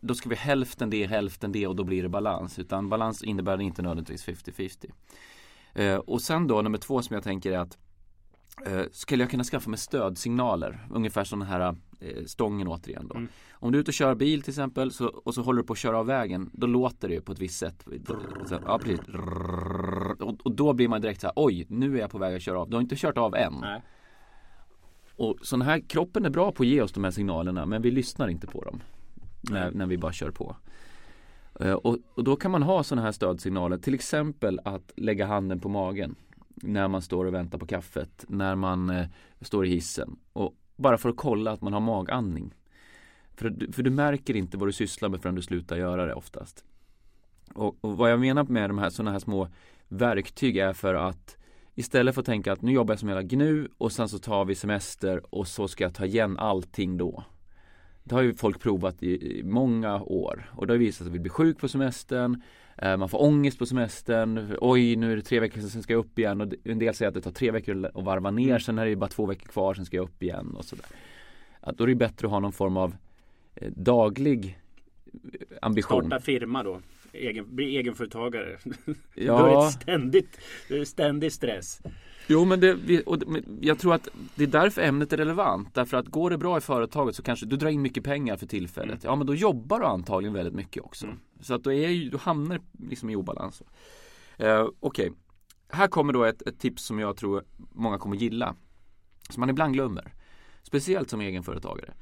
[0.00, 2.58] då ska vi hälften det, hälften det och då blir det balans.
[2.58, 4.90] Utan balans innebär inte nödvändigtvis 50-50.
[5.74, 7.78] Eh, och sen då nummer två som jag tänker är att
[8.66, 10.86] eh, skulle jag kunna skaffa mig stödsignaler?
[10.90, 13.14] Ungefär som den här eh, stången återigen då.
[13.14, 13.28] Mm.
[13.52, 15.72] Om du är ute och kör bil till exempel så, och så håller du på
[15.72, 16.50] att köra av vägen.
[16.52, 17.86] Då låter det ju på ett visst sätt.
[18.66, 19.00] Ja, precis.
[20.20, 22.42] Och, och då blir man direkt så här, oj, nu är jag på väg att
[22.42, 22.70] köra av.
[22.70, 23.54] Du har inte kört av än.
[23.60, 23.82] Nej.
[25.16, 27.90] Och sån här, kroppen är bra på att ge oss de här signalerna men vi
[27.90, 28.80] lyssnar inte på dem.
[29.40, 30.56] När, när vi bara kör på.
[31.60, 33.78] Eh, och, och då kan man ha sådana här stödsignaler.
[33.78, 36.14] Till exempel att lägga handen på magen.
[36.54, 38.24] När man står och väntar på kaffet.
[38.28, 39.06] När man eh,
[39.40, 40.16] står i hissen.
[40.32, 42.54] Och bara för att kolla att man har magandning.
[43.34, 46.14] För, du- för du märker inte vad du sysslar med förrän du slutar göra det
[46.14, 46.64] oftast.
[47.54, 49.48] Och, och vad jag menar med de här sådana här små
[49.88, 51.36] verktyg är för att
[51.74, 54.44] Istället för att tänka att nu jobbar jag som hela gnu och sen så tar
[54.44, 57.24] vi semester och så ska jag ta igen allting då.
[58.04, 61.14] Det har ju folk provat i, i många år och det har visat sig att
[61.14, 62.42] vi blir sjuk på semestern
[62.78, 66.00] eh, Man får ångest på semestern Oj nu är det tre veckor sen ska jag
[66.00, 68.78] upp igen och en del säger att det tar tre veckor att varva ner sen
[68.78, 70.86] är det bara två veckor kvar sen ska jag upp igen och sådär.
[71.60, 72.96] Att då är det bättre att ha någon form av
[73.54, 74.58] eh, daglig
[75.04, 76.06] eh, ambition.
[76.06, 76.80] Starta firma då.
[77.14, 78.58] Egen, bli egenföretagare.
[79.14, 79.38] Ja.
[79.38, 80.38] Då är det ständigt,
[80.84, 81.80] ständig stress.
[82.26, 83.18] Jo men, det, och,
[83.60, 85.74] jag tror att det är därför ämnet är relevant.
[85.74, 88.46] Därför att går det bra i företaget så kanske du drar in mycket pengar för
[88.46, 89.04] tillfället.
[89.04, 91.06] Ja men då jobbar du antagligen väldigt mycket också.
[91.40, 93.62] Så att då, är du hamnar liksom i obalans.
[94.36, 95.12] Eh, Okej,
[95.68, 98.56] här kommer då ett, ett tips som jag tror många kommer gilla.
[99.30, 100.14] Som man ibland glömmer.
[100.62, 101.94] Speciellt som egenföretagare.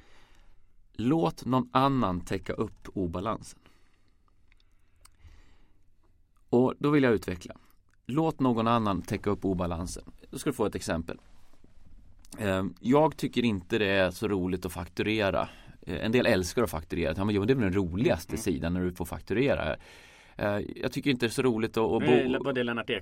[0.93, 3.61] Låt någon annan täcka upp obalansen.
[6.53, 7.55] Och då vill jag utveckla.
[8.07, 10.05] Låt någon annan täcka upp obalansen.
[10.31, 11.19] Då ska du få ett exempel.
[12.39, 15.49] Eh, Jag tycker inte det är så roligt att fakturera.
[15.87, 17.15] Eh, En del älskar att fakturera.
[17.17, 19.77] Ja, men jo, det är väl den roligaste sidan när du får fakturera.
[20.37, 22.45] Eh, Jag tycker inte det är så roligt att, att Eh, bo...
[22.45, 22.95] Vad det Lennart till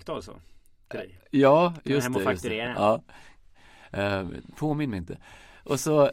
[0.88, 1.18] dig.
[1.30, 2.30] Ja, just hem det.
[2.30, 2.56] just det.
[2.56, 3.02] Ja.
[4.56, 5.18] Påminn mig inte.
[5.64, 6.10] Och så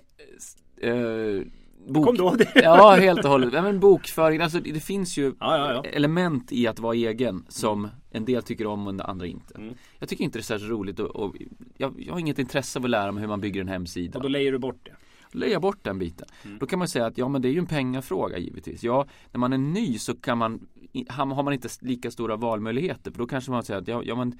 [1.88, 2.06] bok...
[2.06, 2.52] Kom då det.
[2.56, 3.54] Ja, helt och hållet.
[3.54, 5.90] Men bokföring, alltså det finns ju Ja, ja, ja.
[5.90, 9.56] element i att vara egen som en del tycker om och andra inte.
[9.56, 9.74] Mm.
[10.00, 11.36] Jag tycker inte det är särskilt roligt och, och
[11.78, 14.18] jag, jag har inget intresse av att lära mig hur man bygger en hemsida.
[14.18, 14.92] Och då lejer du bort det.
[15.38, 16.28] Leja bort den biten.
[16.46, 16.58] Mm.
[16.60, 18.84] Då kan man säga att ja men det är ju en pengafråga givetvis.
[18.84, 20.68] Ja, när man är ny så kan man
[21.10, 24.40] har man inte lika stora valmöjligheter för då kanske man säger att ja, ja men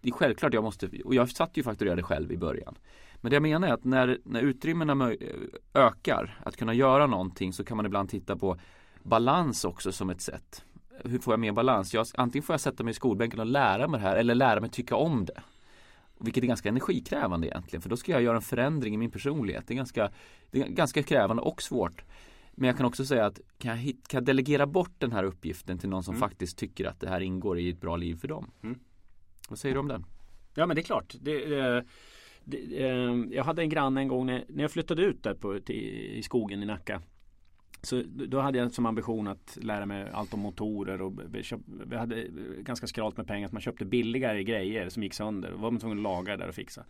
[0.00, 2.74] det är självklart jag måste och jag satt ju fakturerade själv i början.
[3.20, 5.12] Men det jag menar är att när, när utrymmena
[5.74, 8.58] ökar att kunna göra någonting så kan man ibland titta på
[9.02, 10.64] balans också som ett sätt.
[11.04, 11.94] Hur får jag mer balans?
[11.94, 14.60] Jag, antingen får jag sätta mig i skolbänken och lära mig det här eller lära
[14.60, 15.42] mig tycka om det.
[16.20, 19.64] Vilket är ganska energikrävande egentligen för då ska jag göra en förändring i min personlighet.
[19.66, 20.10] Det är ganska,
[20.50, 22.04] det är ganska krävande och svårt.
[22.58, 25.24] Men jag kan också säga att kan jag, hit, kan jag delegera bort den här
[25.24, 28.28] uppgiften till någon som faktiskt tycker att det här ingår i ett bra liv för
[28.28, 28.50] dem?
[28.62, 28.78] Mm.
[29.48, 30.04] Vad säger du om den?
[30.54, 31.14] Ja men det är klart.
[31.20, 31.82] Det, eh,
[32.44, 35.60] det, eh, jag hade en granne en gång när, när jag flyttade ut där på,
[35.60, 35.76] till,
[36.18, 37.02] i skogen i Nacka.
[37.82, 41.12] Så då hade jag som ambition att lära mig allt om motorer och
[41.86, 42.26] vi, hade
[42.58, 43.48] ganska skralt med pengar.
[43.48, 45.50] Så man köpte billigare grejer som gick sönder.
[45.50, 46.84] Då var man tvungen att laga där och fixa.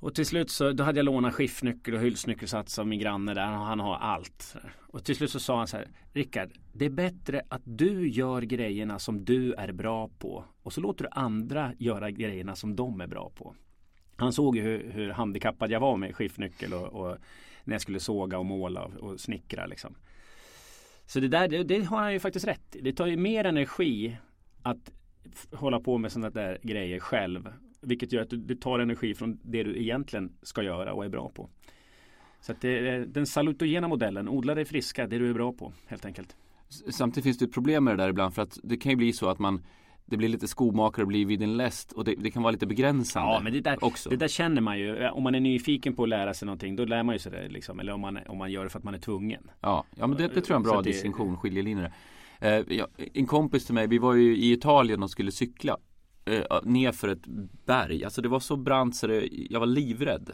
[0.00, 3.52] Och till slut så då hade jag lånat skiftnyckel och hylsnyckelsats av min granne där.
[3.52, 4.56] och Han har allt.
[4.78, 5.88] Och till slut så sa han så här.
[6.12, 10.44] Rickard, det är bättre att du gör grejerna som du är bra på.
[10.62, 13.54] Och så låter du andra göra grejerna som de är bra på.
[14.16, 17.16] Han såg ju hur, hur handikappad jag var med skiftnyckel och, och
[17.64, 19.94] när jag skulle såga och måla och, och snickra liksom.
[21.06, 22.80] Så det där, det, det har han ju faktiskt rätt i.
[22.80, 24.16] Det tar ju mer energi
[24.62, 24.92] att
[25.52, 27.52] hålla på med sådana där grejer själv.
[27.80, 31.08] Vilket gör att du, du tar energi från det du egentligen ska göra och är
[31.08, 31.48] bra på.
[32.40, 35.72] Så att det är den salutogena modellen, odla dig friska, det du är bra på
[35.86, 36.36] helt enkelt.
[36.90, 39.28] Samtidigt finns det problem med det där ibland för att det kan ju bli så
[39.28, 39.62] att man
[40.10, 42.66] det blir lite skomakare och blir vid en läst och det, det kan vara lite
[42.66, 44.10] begränsande Ja men det där, också.
[44.10, 45.08] det där känner man ju.
[45.08, 47.48] Om man är nyfiken på att lära sig någonting då lär man ju sig det
[47.48, 47.80] liksom.
[47.80, 49.50] Eller om man, om man gör det för att man är tvungen.
[49.60, 51.92] Ja, ja men det, det tror jag är en bra distinktion, skiljelinjer.
[52.40, 55.76] Eh, ja, en kompis till mig, vi var ju i Italien och skulle cykla
[56.32, 57.26] eh, ner för ett
[57.66, 58.04] berg.
[58.04, 60.30] Alltså det var så brant så det, jag var livrädd.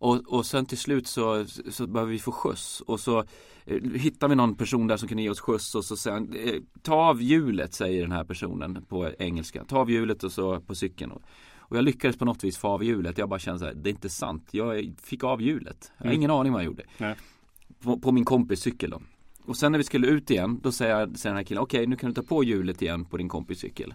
[0.00, 3.18] Och, och sen till slut så, så behöver vi få skjuts och så
[3.64, 6.32] eh, hittar vi någon person där som kan ge oss skjuts och så säger han,
[6.32, 9.64] eh, ta av hjulet säger den här personen på engelska.
[9.64, 11.12] Ta av hjulet och så på cykeln.
[11.12, 11.22] Och,
[11.58, 13.18] och jag lyckades på något vis få av hjulet.
[13.18, 14.48] Jag bara kände så här, det är inte sant.
[14.50, 15.92] Jag fick av hjulet.
[15.98, 16.84] Jag har ingen aning vad jag gjorde.
[17.82, 19.00] På, på min kompis cykel då.
[19.44, 21.86] Och sen när vi skulle ut igen, då säger, jag, säger den här killen, okej
[21.86, 23.94] nu kan du ta på hjulet igen på din kompis cykel.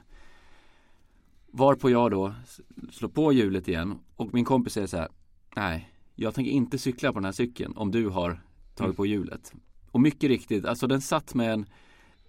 [1.57, 2.33] Varpå jag då
[2.91, 5.07] slår på hjulet igen och min kompis säger så här,
[5.55, 8.41] nej, jag tänker inte cykla på den här cykeln om du har
[8.75, 9.53] tagit på hjulet.
[9.91, 11.65] Och mycket riktigt, alltså den satt med en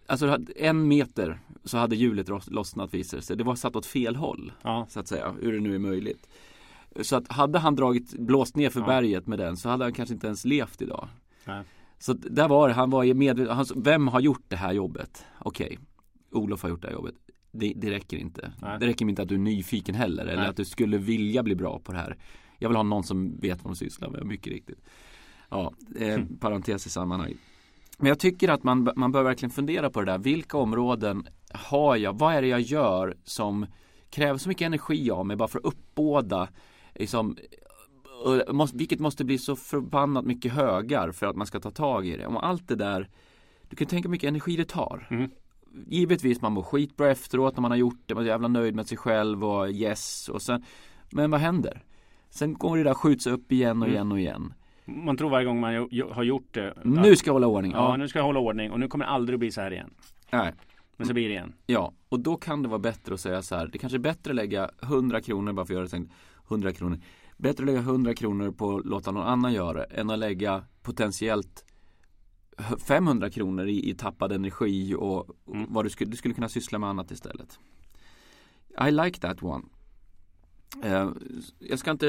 [0.08, 3.36] Alltså en meter så hade hjulet lossnat visade sig.
[3.36, 4.86] Det var satt åt fel håll Ja.
[4.90, 6.28] så att säga, hur det nu är möjligt.
[7.00, 8.86] Så att hade han dragit, blåst ner för Ja.
[8.86, 11.08] berget med den så hade han kanske inte ens levt idag.
[11.44, 11.62] Nej.
[11.98, 15.24] Så där var det, han var medveten, vem har gjort det här jobbet?
[15.38, 15.78] Okej,
[16.30, 17.14] Olof har gjort det här jobbet.
[17.50, 18.52] Det, det räcker inte.
[18.62, 18.78] Nej.
[18.80, 20.48] Det räcker inte att du är nyfiken heller eller Nej.
[20.48, 22.16] att du skulle vilja bli bra på det här.
[22.58, 24.78] Jag vill ha någon som vet vad de sysslar med, mycket riktigt.
[25.48, 27.38] Ja, eh, parentes i sammanhanget.
[27.98, 30.18] Men jag tycker att man, man bör verkligen fundera på det där.
[30.18, 32.18] Vilka områden har jag?
[32.18, 33.66] Vad är det jag gör som
[34.10, 36.48] kräver så mycket energi av mig bara för att uppbåda
[36.94, 37.36] liksom,
[38.24, 42.06] och måste, vilket måste bli så förbannat mycket högar för att man ska ta tag
[42.06, 42.26] i det.
[42.26, 43.08] Om allt det där
[43.68, 45.06] Du kan tänka hur mycket energi det tar.
[45.10, 45.30] Mm.
[45.86, 48.14] Givetvis man mår skitbra efteråt när man har gjort det.
[48.14, 50.64] Man är jävla nöjd med sig själv och yes och sen
[51.12, 51.82] Men vad händer?
[52.30, 53.94] Sen går det där skjuts upp igen och Mm.
[53.94, 54.54] igen och igen.
[54.84, 55.74] Man tror varje gång man
[56.12, 56.74] har gjort det.
[56.84, 57.72] Nu ska jag hålla ordning.
[57.72, 59.60] Ja, Ja, nu ska jag hålla ordning och nu kommer det aldrig att bli så
[59.60, 59.90] här igen.
[60.30, 60.52] nej.
[60.98, 61.52] Men så blir det igen.
[61.66, 63.66] Ja, och då kan det vara bättre att säga så här.
[63.66, 66.10] Det kanske är bättre att lägga 100 kronor bara för att göra det sen.
[66.48, 66.98] 100 kronor.
[67.36, 70.62] Bättre att lägga 100 kronor på att låta någon annan göra det än att lägga
[70.82, 71.64] potentiellt
[72.86, 75.72] 500 kronor i, i tappad energi och, och Mm.
[75.72, 77.58] vad du skulle, du skulle kunna syssla med annat istället.
[78.88, 79.64] I like that one.
[80.82, 81.10] Eh,
[81.58, 82.06] jag ska inte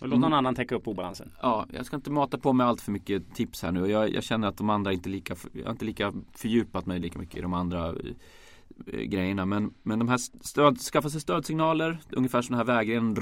[0.00, 1.32] Låt någon annan täcka upp obalansen.
[1.42, 3.86] Ja, jag ska inte mata på med allt för mycket tips här nu.
[3.86, 7.18] Jag, jag känner att de andra inte lika, jag har inte lika fördjupat mig lika
[7.18, 9.46] mycket i de andra eh, grejerna.
[9.46, 13.16] Men, men de här stöd, skaffa sig stödsignaler, ungefär sådana här vägren.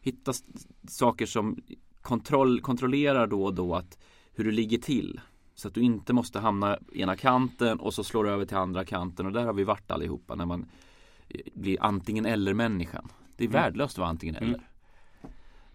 [0.00, 0.32] Hitta
[0.88, 1.56] saker som
[2.02, 3.98] kontroll, kontrollerar då och då att
[4.32, 5.20] hur du ligger till.
[5.60, 8.84] Så att du inte måste hamna ena kanten och så slår du över till andra
[8.84, 9.26] kanten.
[9.26, 10.66] Och där har vi varit allihopa när man
[11.28, 13.08] eh, blir antingen eller människan.
[13.36, 13.62] Det är Mm.
[13.62, 14.48] värdelöst att vara antingen Mm.
[14.48, 14.60] eller.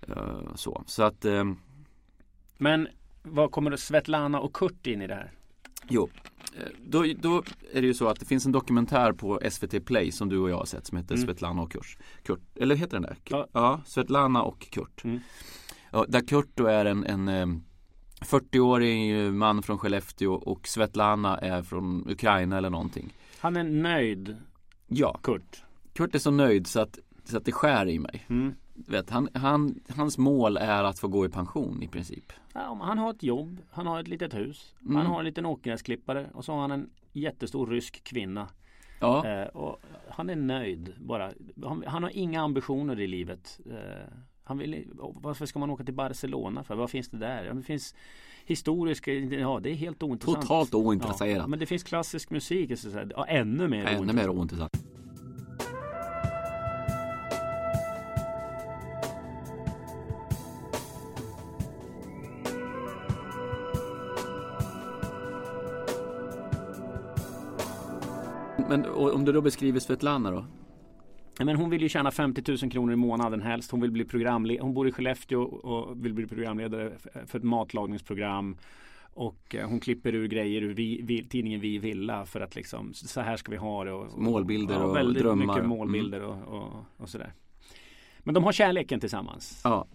[0.01, 0.83] Eh, så.
[0.85, 1.57] så att ehm,
[2.57, 2.87] Men
[3.23, 5.31] vad kommer Svetlana och Kurt in i det här?
[5.89, 6.09] Jo,
[6.57, 10.11] eh, då, då är det ju så att det finns en dokumentär på SVT Play
[10.11, 11.27] som du och jag har sett som heter Mm.
[11.27, 11.97] Svetlana och Kurt.
[12.23, 12.41] Kurt.
[12.55, 13.17] Eller heter den där?
[13.23, 13.47] Ja.
[13.51, 15.03] ja Svetlana och Kurt.
[15.03, 15.19] Mm.
[15.91, 17.45] Ja, där Kurt då är en, en eh,
[18.25, 23.13] 40-årig man från Skellefteå och Svetlana är från Ukraina eller någonting.
[23.39, 24.35] Han är nöjd,
[24.87, 25.63] Ja, Kurt.
[25.93, 28.25] Kurt är så nöjd så att, så att det skär i mig.
[28.29, 28.53] Mm.
[28.73, 32.33] Vet, han, han, hans mål är att få gå i pension i princip.
[32.53, 34.95] Ja, han har ett jobb, han har ett litet hus, Mm.
[34.95, 38.47] han har en liten åkgräsklippare och så har han en jättestor rysk kvinna.
[38.99, 41.31] Ja, Eh, och han är nöjd bara.
[41.65, 43.59] Han, han har inga ambitioner i livet.
[43.71, 44.07] Eh,
[44.47, 44.87] han vill,
[45.21, 46.75] varför ska man åka till Barcelona för?
[46.75, 47.53] Vad finns det där?
[47.53, 47.95] Det finns
[48.45, 50.41] historiska, ja det är helt ointressant.
[50.41, 51.37] totalt ointresserad.
[51.37, 54.71] Ja, men det finns klassisk musik, så här, ja, ännu mer Ännu mer ointressant.
[68.69, 70.45] Men om du då beskriver Svetlana då?
[71.39, 73.71] Men hon vill ju tjäna 50 000 kronor i månaden helst.
[73.71, 74.63] Hon vill bli programledare.
[74.63, 76.91] Hon bor i Skellefteå och vill bli programledare
[77.25, 78.57] för ett matlagningsprogram.
[79.13, 82.93] Och eh, hon klipper ur grejer ur vi, vi, tidningen Vi Villa för att liksom
[82.93, 83.91] så här ska vi ha det.
[83.91, 85.43] Och, och, Målbilder och väldigt drömmar.
[85.43, 85.55] Mm.
[85.55, 87.33] mycket målbilder och, och, och sådär.
[88.19, 89.61] Men de har kärleken tillsammans.
[89.63, 89.87] Ja.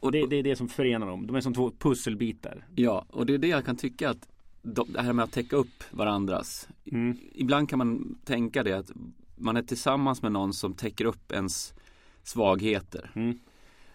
[0.00, 1.26] Och, Det, det är det som förenar dem.
[1.26, 2.66] De är som två pusselbitar.
[2.74, 4.28] ja, och det är det jag kan tycka att
[4.62, 6.68] de, det här med att täcka upp varandras.
[6.92, 7.16] Mm.
[7.34, 8.90] Ibland kan man tänka det att
[9.36, 11.74] man är tillsammans med någon som täcker upp ens
[12.22, 13.10] svagheter.
[13.14, 13.38] Mm.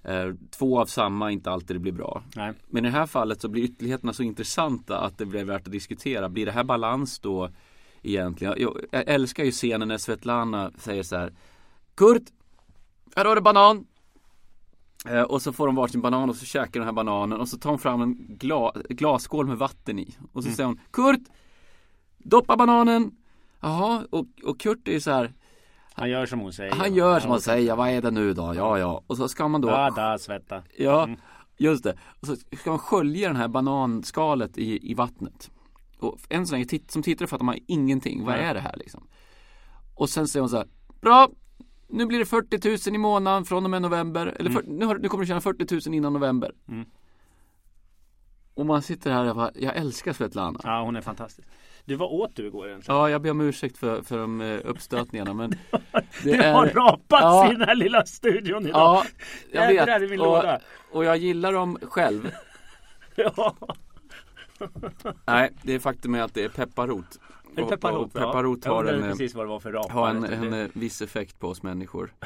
[0.03, 2.23] Eh, Två av samma inte alltid blir bra.
[2.35, 2.53] Nej.
[2.67, 5.71] Men i det här fallet så blir ytterligheterna så intressanta att det blir värt att
[5.71, 6.29] diskutera.
[6.29, 7.49] Blir det här balans då
[8.01, 8.53] egentligen?
[8.57, 11.33] Jag, jag älskar ju scenen när Svetlana säger så här
[11.95, 12.23] Kurt,
[13.15, 13.85] här har du banan.
[15.07, 17.47] Eh, och så får de varsin banan och så käkar de den här bananen och
[17.49, 20.15] så tar hon fram en gla, glasskål med vatten i.
[20.33, 20.55] Och så Mm.
[20.55, 21.21] säger hon Kurt,
[22.17, 23.11] doppa bananen.
[23.61, 25.33] Jaha, och, och Kurt är ju så här
[25.93, 26.71] Han gör som hon säger.
[26.71, 28.53] Han gör som han säger, vad är det nu då?
[28.55, 29.03] Ja, ja.
[29.07, 30.63] Och så ska man då Ja, da, svetta.
[30.77, 31.19] Ja, Mm.
[31.57, 31.97] just det.
[32.21, 35.51] Och så ska man skölja den här bananskalet i, i vattnet.
[35.99, 38.25] Och än så länge, titt, som tittare fattar man ingenting.
[38.25, 39.07] Vad är det här liksom?
[39.95, 40.67] Och sen säger hon så här,
[41.01, 41.29] bra,
[41.87, 44.27] nu blir det 40 000 i månaden från och med november.
[44.27, 44.53] Eller Mm.
[44.63, 46.51] för, nu, har, nu kommer du tjäna 40 000 innan november.
[46.67, 46.85] Mm.
[48.53, 50.59] Och man sitter här och bara, jag älskar Svetlana.
[50.63, 51.47] Ja, hon är fantastisk.
[51.85, 52.97] Du, vad åt du igår egentligen?
[52.99, 55.49] Ja, jag ber om ursäkt för, för de eh, uppstötningarna men
[56.23, 57.51] Det, har rapats Ja.
[57.51, 58.73] i den här lilla studion idag.
[58.81, 59.05] Ja,
[59.51, 60.09] jag vet.
[60.09, 60.59] min Och, låda.
[60.91, 62.31] och jag gillar dem själv.
[63.15, 63.55] Ja.
[65.25, 67.19] Nej, det är faktum är att det är pepparrot.
[67.55, 68.71] En Och- pepparrot, och pepparot ja.
[68.73, 69.91] har en, eh, precis vad det var för rap.
[69.91, 72.13] har en, en eh, viss effekt på oss människor.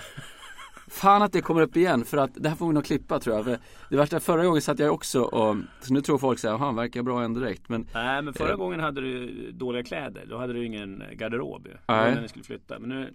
[0.88, 3.36] Fan att det kommer upp igen för att det här får vi nog klippa tror
[3.36, 3.46] jag.
[3.46, 3.60] För
[3.90, 7.04] det värsta förra gången satt jag också och så nu tror folk säger han verkar
[7.04, 7.70] bra en direkt.
[7.70, 8.56] Men Nej men förra Eh.
[8.58, 10.26] gången hade du dåliga kläder.
[10.30, 11.74] Då hade du ingen garderob ju.
[11.88, 12.16] Nej.
[12.16, 12.80] När ni skulle flytta.
[12.80, 13.14] Men nu,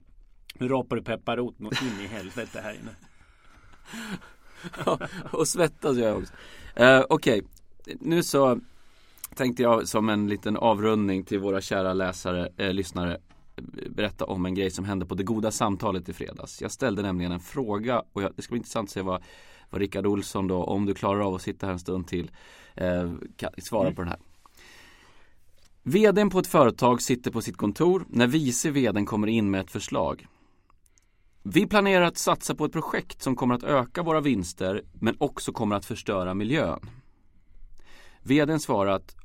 [0.54, 2.90] nu rapar du pepparrot in i helvete här inne.
[5.30, 6.32] och svettas jag också.
[6.74, 7.42] Eh, Okej,
[8.00, 8.60] nu så
[9.34, 13.18] tänkte jag som en liten avrundning till våra kära läsare, eh, lyssnare
[13.90, 16.62] berätta om en grej som hände på det goda samtalet i fredags.
[16.62, 19.22] Jag ställde nämligen en fråga och jag, det ska bli intressant att se vad,
[19.70, 22.30] vad Rickard Olsson då, om du klarar av att sitta här en stund till,
[22.74, 23.94] eh, kan svara Mm.
[23.94, 24.18] på den här.
[25.82, 29.70] VDn på ett företag sitter på sitt kontor när vice VDn kommer in med ett
[29.70, 30.26] förslag.
[31.42, 35.52] Vi planerar att satsa på ett projekt som kommer att öka våra vinster men också
[35.52, 36.80] kommer att förstöra miljön.
[38.22, 39.16] VDn svarar att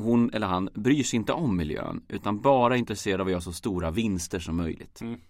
[0.00, 3.40] hon eller han bryr sig inte om miljön utan bara är intresserad av att göra
[3.40, 5.00] så stora vinster som möjligt.
[5.00, 5.20] Mm.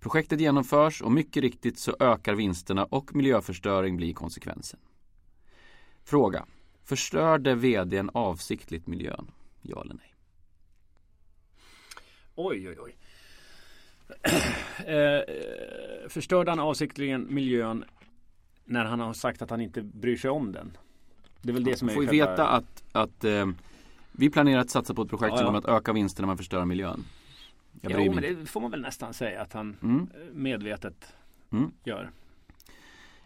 [0.00, 4.80] Projektet genomförs och mycket riktigt så ökar vinsterna och miljöförstöring blir konsekvensen.
[6.04, 6.46] Fråga.
[6.84, 9.30] Förstörde VDn avsiktligt miljön?
[9.62, 10.14] Ja eller nej?
[12.34, 12.96] Oj oj oj.
[14.96, 17.84] eh, förstörde han avsiktligen miljön
[18.64, 20.76] när han har sagt att han inte bryr sig om den?
[21.42, 23.46] Det är väl det som är får själva- veta att, att eh,
[24.12, 26.36] Vi planerar att satsa på ett projekt Ja, som kommer att öka vinsterna när man
[26.38, 27.04] förstör miljön.
[27.80, 29.96] Jag Jo, men det får man väl nästan säga att han Mm.
[30.00, 31.14] eh, medvetet
[31.52, 31.70] Mm.
[31.84, 32.10] gör.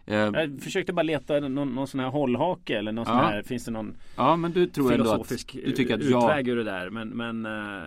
[0.06, 3.22] Eh, Jag försökte bara leta någon, någon sån här hållhake eller någon sån Ja.
[3.22, 6.22] här, finns det någon ja, men du tror ändå att filosofisk du tycker att jag
[6.24, 6.90] utväg ur det där.
[6.90, 7.82] Men, men eh,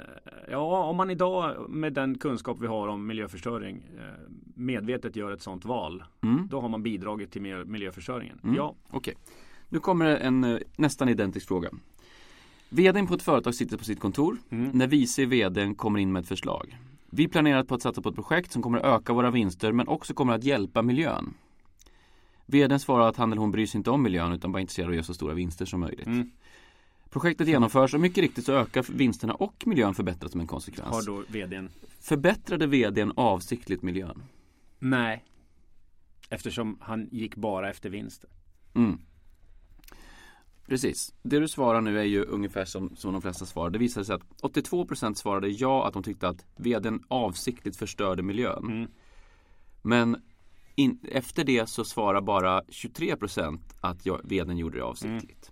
[0.52, 4.04] ja, om man idag med den kunskap vi har om miljöförstöring eh,
[4.56, 6.04] medvetet gör ett sånt val.
[6.22, 6.48] Mm.
[6.52, 8.40] Då har man bidragit till miljö- miljöförstöringen.
[8.44, 8.56] Mm.
[8.56, 9.14] Ja, Okej.
[9.70, 11.70] Nu kommer en eh, nästan identisk fråga.
[12.70, 14.70] VDn på ett företag sitter på sitt kontor Mm.
[14.74, 16.78] när vice VDn kommer in med ett förslag.
[17.10, 19.88] Vi planerar på att satsa på ett projekt som kommer att öka våra vinster men
[19.88, 21.34] också kommer att hjälpa miljön.
[22.46, 24.86] VDn svarar att han eller hon bryr sig inte om miljön utan bara är intresserad
[24.86, 26.06] av att göra så stora vinster som möjligt.
[26.08, 26.32] Mm.
[27.10, 30.90] Projektet genomförs och mycket riktigt så ökar vinsterna och miljön förbättras som en konsekvens.
[30.96, 34.24] har då vdn Förbättrade VDn avsiktligt miljön?
[34.80, 35.24] Nej.
[36.30, 38.30] Eftersom han gick bara efter vinsten.
[38.74, 38.98] Mm.
[40.70, 41.14] Precis.
[41.22, 43.70] Det du svarar nu är ju ungefär som, som de flesta svarar.
[43.70, 48.64] Det visade sig att 82% svarade ja att de tyckte att vdn avsiktligt förstörde miljön.
[48.64, 48.92] Mm.
[49.82, 50.22] Men
[50.76, 55.52] in, efter det så svarar bara 23% att jag, vdn gjorde det avsiktligt.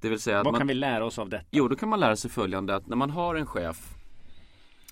[0.00, 1.46] Det vill säga att Vad man, kan vi lära oss av detta?
[1.50, 3.94] Jo, då kan man lära sig följande att när man har en chef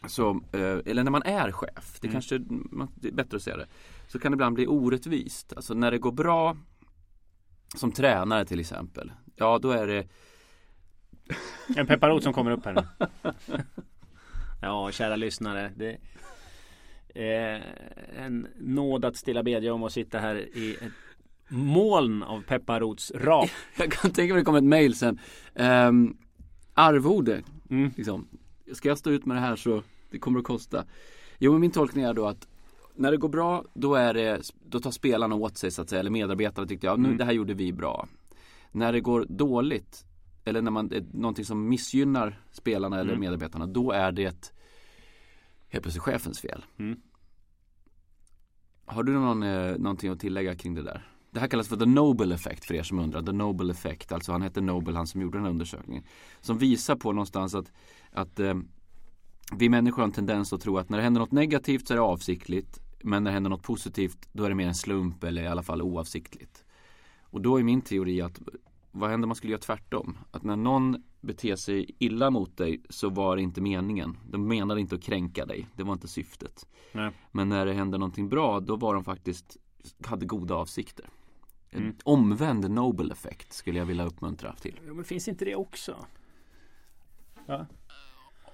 [0.07, 2.13] så, eh, eller när man är chef, det Mm.
[2.13, 2.39] kanske
[2.95, 3.67] det är bättre att säga det.
[4.09, 5.53] Så kan det ibland bli orättvist.
[5.57, 6.57] Alltså när det går bra
[7.77, 9.13] som tränare till exempel.
[9.37, 10.07] Ja, då är det
[11.77, 13.09] En pepparrot som kommer upp här nu.
[14.63, 15.73] Ja, kära lyssnare.
[15.77, 15.99] Det
[17.15, 17.63] är
[18.17, 20.93] en nåd att stilla bedja om att sitta här i ett
[21.49, 23.51] moln av pepparrotsrap.
[23.79, 25.21] Jag kan tänka mig att det kommer ett mail sen.
[25.55, 26.17] Um,
[26.75, 27.91] arvode, Mm.
[27.97, 28.29] liksom.
[28.73, 30.85] Ska jag stå ut med det här så det kommer att kosta.
[31.39, 32.49] Jo, men min tolkning är då att
[32.95, 36.01] när det går bra, då, är det, då tar spelarna åt sig så att säga,
[36.01, 37.19] eller medarbetarna tyckte jag, nu Mm.
[37.19, 38.09] det här gjorde vi bra.
[38.73, 40.05] När det går dåligt,
[40.45, 43.21] eller när man, någonting som missgynnar spelarna eller Mm.
[43.21, 44.53] medarbetarna, då är det
[45.69, 46.65] helt plötsligt chefens fel.
[46.79, 47.01] Mm.
[48.87, 51.09] Har du någon, eh, någonting att tillägga kring det där?
[51.31, 53.23] Det här kallas för the Nobel effect för er som undrar.
[53.23, 56.05] The Nobel effect, alltså han hette Nobel, han som gjorde den här undersökningen.
[56.41, 57.73] Som visar på någonstans att,
[58.13, 58.55] att eh,
[59.57, 61.97] vi människor har en tendens att tro att när det händer något negativt så är
[61.97, 62.81] det avsiktligt.
[63.03, 65.63] Men när det händer något positivt då är det mer en slump eller i alla
[65.63, 66.65] fall oavsiktligt.
[67.31, 68.41] Och då är min teori att
[68.91, 70.19] vad händer om man skulle göra tvärtom?
[70.31, 74.19] Att när någon beter sig illa mot dig så var det inte meningen.
[74.31, 75.67] De menade inte att kränka dig.
[75.77, 76.69] Det var inte syftet.
[76.93, 77.11] Nej.
[77.33, 79.57] Men när det hände någonting bra då var de faktiskt
[80.07, 81.07] hade goda avsikter.
[81.71, 81.97] En Mm.
[82.05, 84.81] omvänd Nobel effekt skulle jag vilja uppmuntra till.
[84.85, 86.07] Men finns inte det också?
[87.47, 87.67] Ja.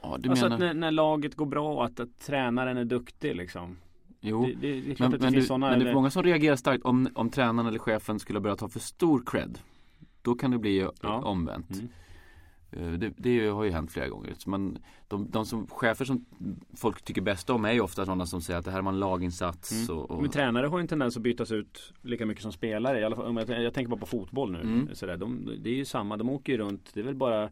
[0.03, 0.57] Ja, du alltså menar...
[0.57, 3.77] att när, när laget går bra och att, att tränaren är duktig liksom.
[4.25, 4.47] Jo.
[4.47, 5.71] Det, det, det Men, det men, finns du, sådana.
[5.71, 8.69] men det är många som reagerar starkt om, om tränaren eller chefen skulle börja ta
[8.69, 9.59] för stor cred.
[10.23, 11.23] Då kan det bli eh, Ja.
[11.23, 11.71] omvänt.
[11.71, 11.89] Mm.
[12.93, 14.35] Eh, Det, det har ju hänt flera gånger.
[14.47, 16.25] Man, de, de som, chefer som
[16.77, 18.99] folk tycker bäst om är ju ofta sådana som säger att det här var en
[19.01, 19.73] laginsats.
[19.73, 19.99] Mm.
[19.99, 23.01] Och, och, Men tränare har ju en tendens att bytas ut lika mycket som spelare.
[23.01, 24.61] I alla fall, jag, jag tänker bara på fotboll nu.
[24.61, 24.89] Mm.
[24.95, 25.17] Sådär.
[25.17, 26.91] De, det är ju samma, de åker ju runt.
[26.95, 27.51] Det är väl bara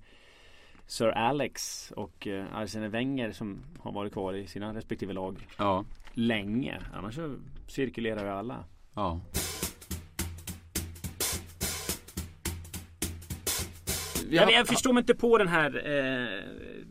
[0.87, 5.85] Sir Alex och eh, Arsene Wenger som har varit kvar i sina respektive lag ja,
[6.13, 6.79] länge.
[6.95, 7.37] Annars så
[7.67, 8.65] cirkulerar ju alla.
[8.95, 9.21] ja.
[14.31, 16.41] Jag, jag förstår mig inte på den här eh,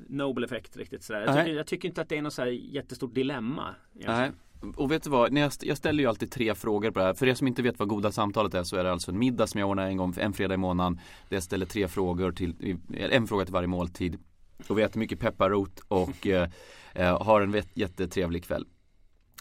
[0.10, 1.22] Nobel effekt riktigt sådär.
[1.22, 3.76] Jag tycker, jag tycker inte att det är något så här jättestort dilemma.
[3.94, 4.32] Nej.
[4.76, 7.14] Och vet du vad, jag, st- jag ställer ju alltid tre frågor på det här.
[7.14, 9.48] För er som inte vet vad goda samtalet är så är det alltså en middag
[9.48, 10.96] som jag ordnar en gång, en fredag i månaden.
[11.30, 14.18] Där jag ställer tre frågor till, en fråga till varje måltid.
[14.68, 16.50] Och vi äter mycket pepparrot och eh,
[16.94, 18.66] eh, har en jättetrevlig kväll.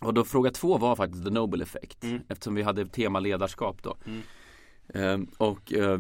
[0.03, 2.05] Och då fråga två var faktiskt the Nobel effect.
[2.05, 2.21] Mm.
[2.29, 3.97] Eftersom vi hade tema ledarskap då.
[4.07, 4.23] Mm.
[4.89, 5.99] Eh, och eh,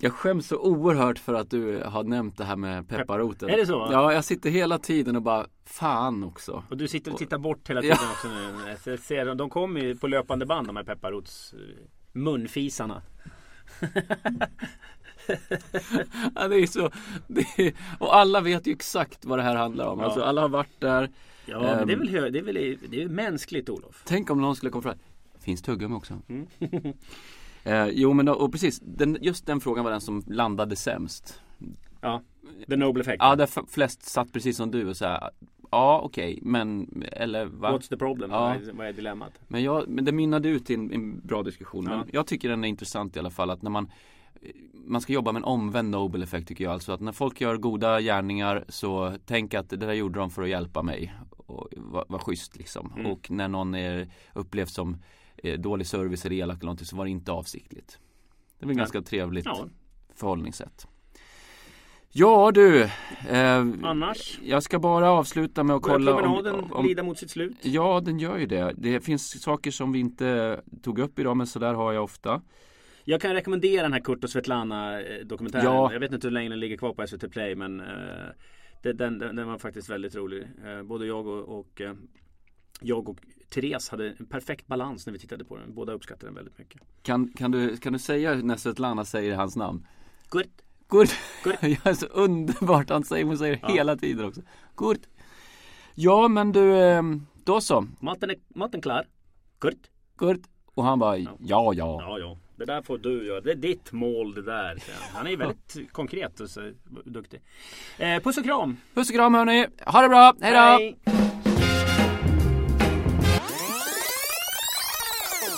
[0.00, 3.48] jag skäms så oerhört för att du har nämnt det här med pepparroten.
[3.48, 3.88] Är det så?
[3.92, 6.64] Ja, jag sitter hela tiden och bara, fan också.
[6.70, 8.10] Och du sitter och tittar bort hela tiden Ja.
[8.12, 8.92] också nu.
[8.92, 11.58] Jag ser, de kommer ju på löpande band de här pepparrots eh,
[12.12, 13.02] munfisarna.
[16.34, 16.90] Ja, det är så,
[17.26, 19.98] det är, och alla vet ju exakt vad det här handlar om.
[19.98, 20.04] Ja.
[20.04, 21.10] Alltså alla har varit där.
[21.48, 21.98] Ja, men det är Ehm.
[21.98, 24.02] väl, hö- det är väl det är mänskligt Olof.
[24.06, 24.98] Tänk om någon skulle komma fram.
[25.40, 26.14] Finns tuggummi också?
[26.28, 26.46] Mm.
[27.64, 31.40] eh, jo men och precis, den, just den frågan var den som landade sämst.
[32.00, 32.22] Ja,
[32.68, 33.16] the Nobel effect.
[33.20, 35.30] Ja, där flest satt precis som du och sa
[35.70, 37.70] Ja okej, men eller va?
[37.70, 38.30] What's the problem?
[38.30, 38.40] Ja.
[38.40, 39.32] Vad, är, vad är dilemmat?
[39.48, 41.84] Men, jag, men det mynnade ut i en, en bra diskussion.
[41.90, 41.96] Ja.
[41.96, 43.90] Men jag tycker den är intressant i alla fall att när man
[44.72, 46.72] man ska jobba med en omvänd Nobel effekt tycker jag.
[46.72, 50.42] Alltså att när folk gör goda gärningar så tänk att det där gjorde de för
[50.42, 51.14] att hjälpa mig.
[51.48, 52.92] Och var, var schysst liksom.
[52.96, 53.12] Mm.
[53.12, 54.96] Och när någon är, upplevs som
[55.36, 57.98] eh, dålig service eller elak eller någonting så var det inte avsiktligt.
[58.58, 58.78] Det väl Ja.
[58.78, 59.66] ganska trevligt Ja.
[60.14, 60.86] förhållningssätt.
[62.10, 62.82] Ja du.
[63.28, 64.38] Eh, Annars?
[64.42, 67.56] jag ska bara avsluta med att Börjar kolla promenaden om, om lida mot sitt slut?
[67.62, 68.74] Ja, den gör ju det.
[68.76, 72.42] Det finns saker som vi inte tog upp idag, men så där har jag ofta.
[73.04, 75.64] Jag kan rekommendera den här Kurt och Svetlana eh, dokumentären.
[75.64, 75.92] Ja.
[75.92, 77.86] Jag vet inte hur länge den ligger kvar på SVT Play men eh,
[78.82, 80.48] det- den, den, var faktiskt väldigt rolig.
[80.64, 81.94] Eh, både jag och, och eh,
[82.80, 83.18] jag och
[83.48, 85.74] Therese hade en perfekt balans när vi tittade på den.
[85.74, 86.80] Båda uppskattade den väldigt mycket.
[87.02, 89.86] Kan, kan, du, kan du säga när Svetlana säger hans namn?
[90.30, 90.46] Kurt.
[90.88, 91.10] Kurt.
[91.42, 91.58] Kurt.
[91.84, 92.90] ja, så underbart.
[92.90, 93.68] Han säger, hon säger Ja.
[93.68, 94.40] hela tiden också.
[94.76, 95.00] Kurt.
[95.94, 97.02] Ja, men du, eh,
[97.44, 97.86] då så.
[98.00, 99.06] Maten är maten klar.
[99.58, 99.90] Kurt.
[100.18, 100.40] Kurt.
[100.74, 101.72] Och han bara, ja, ja.
[101.74, 102.38] Ja, ja.
[102.58, 103.40] Det där får du göra.
[103.40, 104.78] Det är ditt mål det där.
[105.14, 105.26] han.
[105.26, 106.72] Är väldigt konkret och så
[107.04, 107.40] duktig.
[107.98, 108.76] Eh, puss och kram.
[108.94, 109.66] Puss och kram hörni.
[109.86, 110.34] Ha det bra.
[110.40, 111.12] Hej då.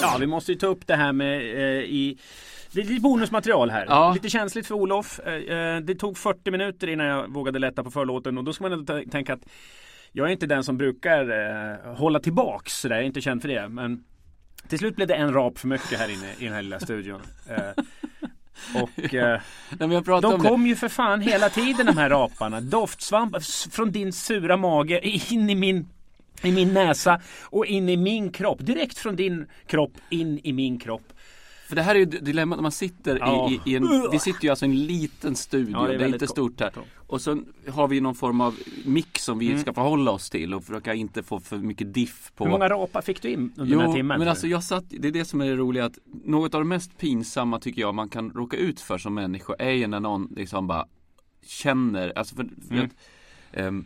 [0.00, 2.18] Ja, vi måste ju ta upp det här med eh, i
[2.72, 3.86] det är lite bonusmaterial här.
[3.88, 4.12] Ja.
[4.14, 5.20] Lite känsligt för Olof.
[5.26, 8.64] Eh, eh, det tog 40 minuter innan jag vågade lätta på förlåten och då ska
[8.64, 9.46] man ändå tänka att
[10.12, 12.94] jag är inte den som brukar eh, hålla tillbaks sådär.
[12.94, 13.68] Jag är inte känd för det.
[13.68, 14.04] Men
[14.68, 17.20] till slut blev det en rap för mycket här inne i den här lilla studion.
[17.48, 17.84] Eh,
[18.82, 19.40] och eh,
[19.78, 20.48] jag pratar de om det.
[20.48, 22.60] kom ju för fan hela tiden de här raparna.
[22.60, 23.36] Doftsvamp
[23.70, 25.00] från din sura mage
[25.32, 25.88] in i min
[26.42, 28.58] i min näsa och in i min kropp.
[28.60, 31.12] Direkt från din kropp in i min kropp.
[31.70, 33.50] För det här är ju dilemmat när man sitter Ja.
[33.50, 36.04] i, i, en, vi sitter ju alltså i en liten studio, Ja, det är det
[36.04, 36.72] är, inte stort här.
[36.96, 39.60] Och så har vi någon form av mix som vi Mm.
[39.60, 43.02] ska förhålla oss till och försöka inte få för mycket diff på Hur många rapar
[43.02, 44.18] fick du in under den här Jo, timmen?
[44.18, 46.66] men alltså jag satt, det är det som är det roliga att något av det
[46.68, 50.28] mest pinsamma tycker jag man kan råka ut för som människa är ju när någon
[50.36, 50.86] liksom bara
[51.46, 52.84] känner, alltså för, för Mm.
[52.84, 52.92] att,
[53.52, 53.84] ehm,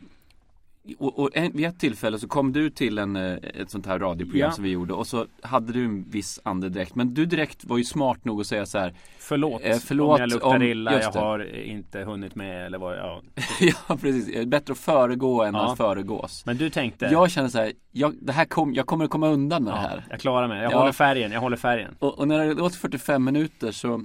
[0.99, 3.99] och, och en, vid ett tillfälle så kom du till en, eh, ett sånt här
[3.99, 4.53] radioprogram Ja.
[4.53, 7.85] som vi gjorde och så hade du en viss andedräkt men du direkt var ju
[7.85, 11.13] smart nog att säga så här Förlåt, Eh, förlåt om jag luktar om- illa, jag
[11.13, 11.19] det.
[11.19, 13.23] har inte hunnit med eller vad, ja.
[13.89, 15.71] Ja precis, det är bättre att föregå än Ja.
[15.71, 19.05] att föregås Men du tänkte, Jag känner så här, jag, det här kom, jag kommer
[19.05, 20.79] att komma undan med det ja, här jag klarar mig, jag Ja.
[20.79, 21.97] håller färgen, jag håller färgen.
[21.99, 24.03] Och, och när det gått 45 minuter så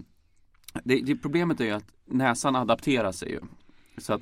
[0.83, 3.39] det, det Problemet är ju att näsan adapterar sig ju
[3.99, 4.21] Så att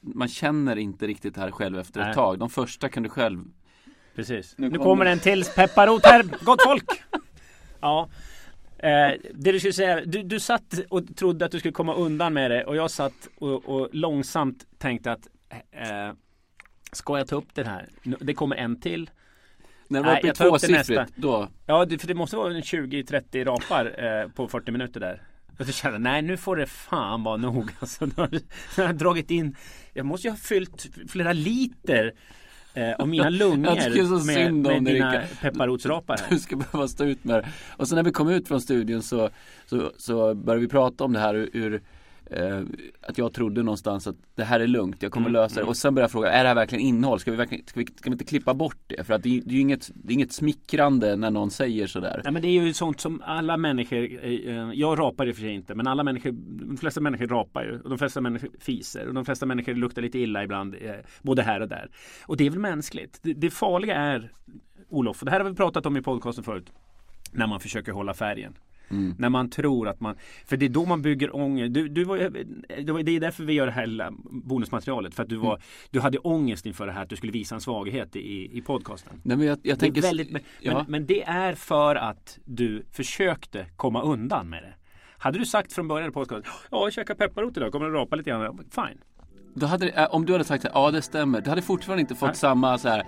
[0.00, 2.14] man känner inte riktigt det här själv efter ett Nej.
[2.14, 3.44] tag De första kan du själv
[4.14, 4.54] Precis.
[4.58, 6.84] Nu Nu, kommer- kommer en till pepparrot här, gott folk!
[7.80, 8.08] Ja.
[8.78, 12.34] Eh, det du skulle säga, du, du satt och trodde att du skulle komma undan
[12.34, 15.28] med det och jag satt och, och långsamt tänkte att
[15.70, 16.14] eh,
[16.92, 17.88] Ska jag ta upp den här?
[18.20, 19.10] Det kommer en till.
[19.88, 24.04] När det var uppe i tvåsiffrigt då Ja, för det måste vara en 20-30 rapar
[24.04, 25.22] eh, på 40 minuter där.
[25.62, 27.70] Och så kände jag, nej nu får det fan vara nog.
[27.80, 28.40] Alltså, nu har nu
[28.76, 29.56] har jag dragit in,
[29.92, 32.12] jag måste ju ha fyllt flera liter
[32.74, 36.38] eh, av mina Jag tycker så lungor med, synd om med dig, dina pepparrotsrapar du
[36.38, 39.30] ska behöva stå ut med det Och sen när vi kom ut från studion så,
[39.66, 41.82] så, så började vi prata om det här ur
[42.32, 42.60] eh,
[43.00, 45.60] att jag trodde någonstans att det här är lugnt, jag kommer Mm, lösa det.
[45.60, 45.68] mm.
[45.68, 47.20] Och sen började jag fråga, är det här verkligen innehåll?
[47.20, 49.04] Ska vi, verkligen, ska vi, ska vi inte klippa bort det?
[49.04, 51.86] För att det, är- det är ju inget, det är inget smickrande när någon säger
[51.86, 52.20] sådär.
[52.24, 55.42] Nej men det är ju sånt som alla människor, eh, jag rapar i och för
[55.42, 56.32] sig inte, men alla människor,
[56.66, 57.80] de flesta människor rapar ju.
[57.80, 59.08] Och de flesta människor fiser.
[59.08, 60.90] Och de flesta människor luktar lite illa ibland, eh,
[61.22, 61.90] både här och där.
[62.26, 63.18] Och det är väl mänskligt.
[63.22, 64.32] Det, det farliga är,
[64.88, 66.72] Olof, och det här har vi pratat om i podcasten förut,
[67.32, 68.54] när man försöker hålla färgen.
[68.92, 69.14] Mm.
[69.18, 70.16] När man tror att man,
[70.46, 71.74] för det är då man bygger ångest.
[71.74, 75.14] Du, du var, det det är därför vi gör det här bonusmaterialet.
[75.14, 77.60] För att du, var, du hade ångest inför det här att du skulle visa en
[77.60, 79.20] svaghet i, i podcasten.
[79.22, 80.74] Nej men jag, jag Det tänker väldigt, men, ja.
[80.74, 84.74] men, men det är för att du försökte komma undan med det.
[85.18, 88.16] Hade du sagt från början i podcasten, ja jag käkar pepparrot idag, kommer att rapa
[88.16, 88.58] lite grann.
[88.70, 88.98] Fine.
[89.54, 92.00] Då hade, det- äh, om du hade sagt att ja det stämmer, du hade fortfarande
[92.00, 92.36] inte fått Nej.
[92.36, 93.06] samma så här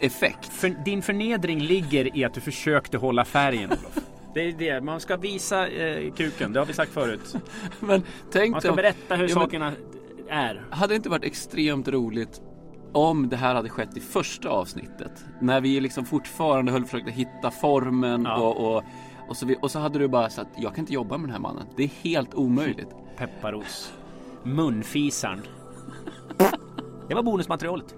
[0.00, 0.46] effekt.
[0.52, 3.98] För, din förnedring ligger i att du försökte hålla färgen Olof.
[4.34, 7.36] Det är det, man ska visa eh, kuken, det har vi sagt förut.
[7.80, 9.72] Men tänk Man ska dig, berätta hur Ja, sakerna
[10.28, 10.64] är.
[10.70, 12.40] hade det inte varit extremt roligt
[12.92, 15.24] om det här hade skett i första avsnittet?
[15.40, 18.36] När vi liksom fortfarande höll försökte hitta formen Ja.
[18.36, 18.82] och, och,
[19.28, 21.32] och, så vi, och så hade du bara sagt jag kan inte jobba med den
[21.32, 21.66] här mannen.
[21.76, 22.88] Det är helt omöjligt.
[23.16, 23.92] Pepparos.
[24.42, 25.42] Munfisaren.
[27.08, 27.94] Det var bonusmaterialet.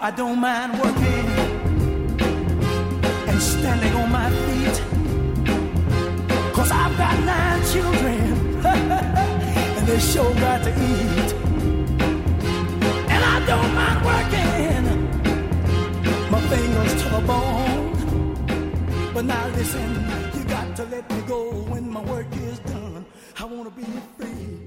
[0.00, 1.26] I don't mind working
[3.28, 4.82] and standing on my feet.
[6.54, 8.64] Cause I've got nine children
[9.76, 11.32] and they sure got to eat.
[13.10, 14.84] And I don't mind working
[16.30, 19.12] my fingers to the bone.
[19.12, 19.90] But now listen,
[20.34, 23.04] you got to let me go when my work is done.
[23.36, 23.84] I wanna be
[24.16, 24.57] free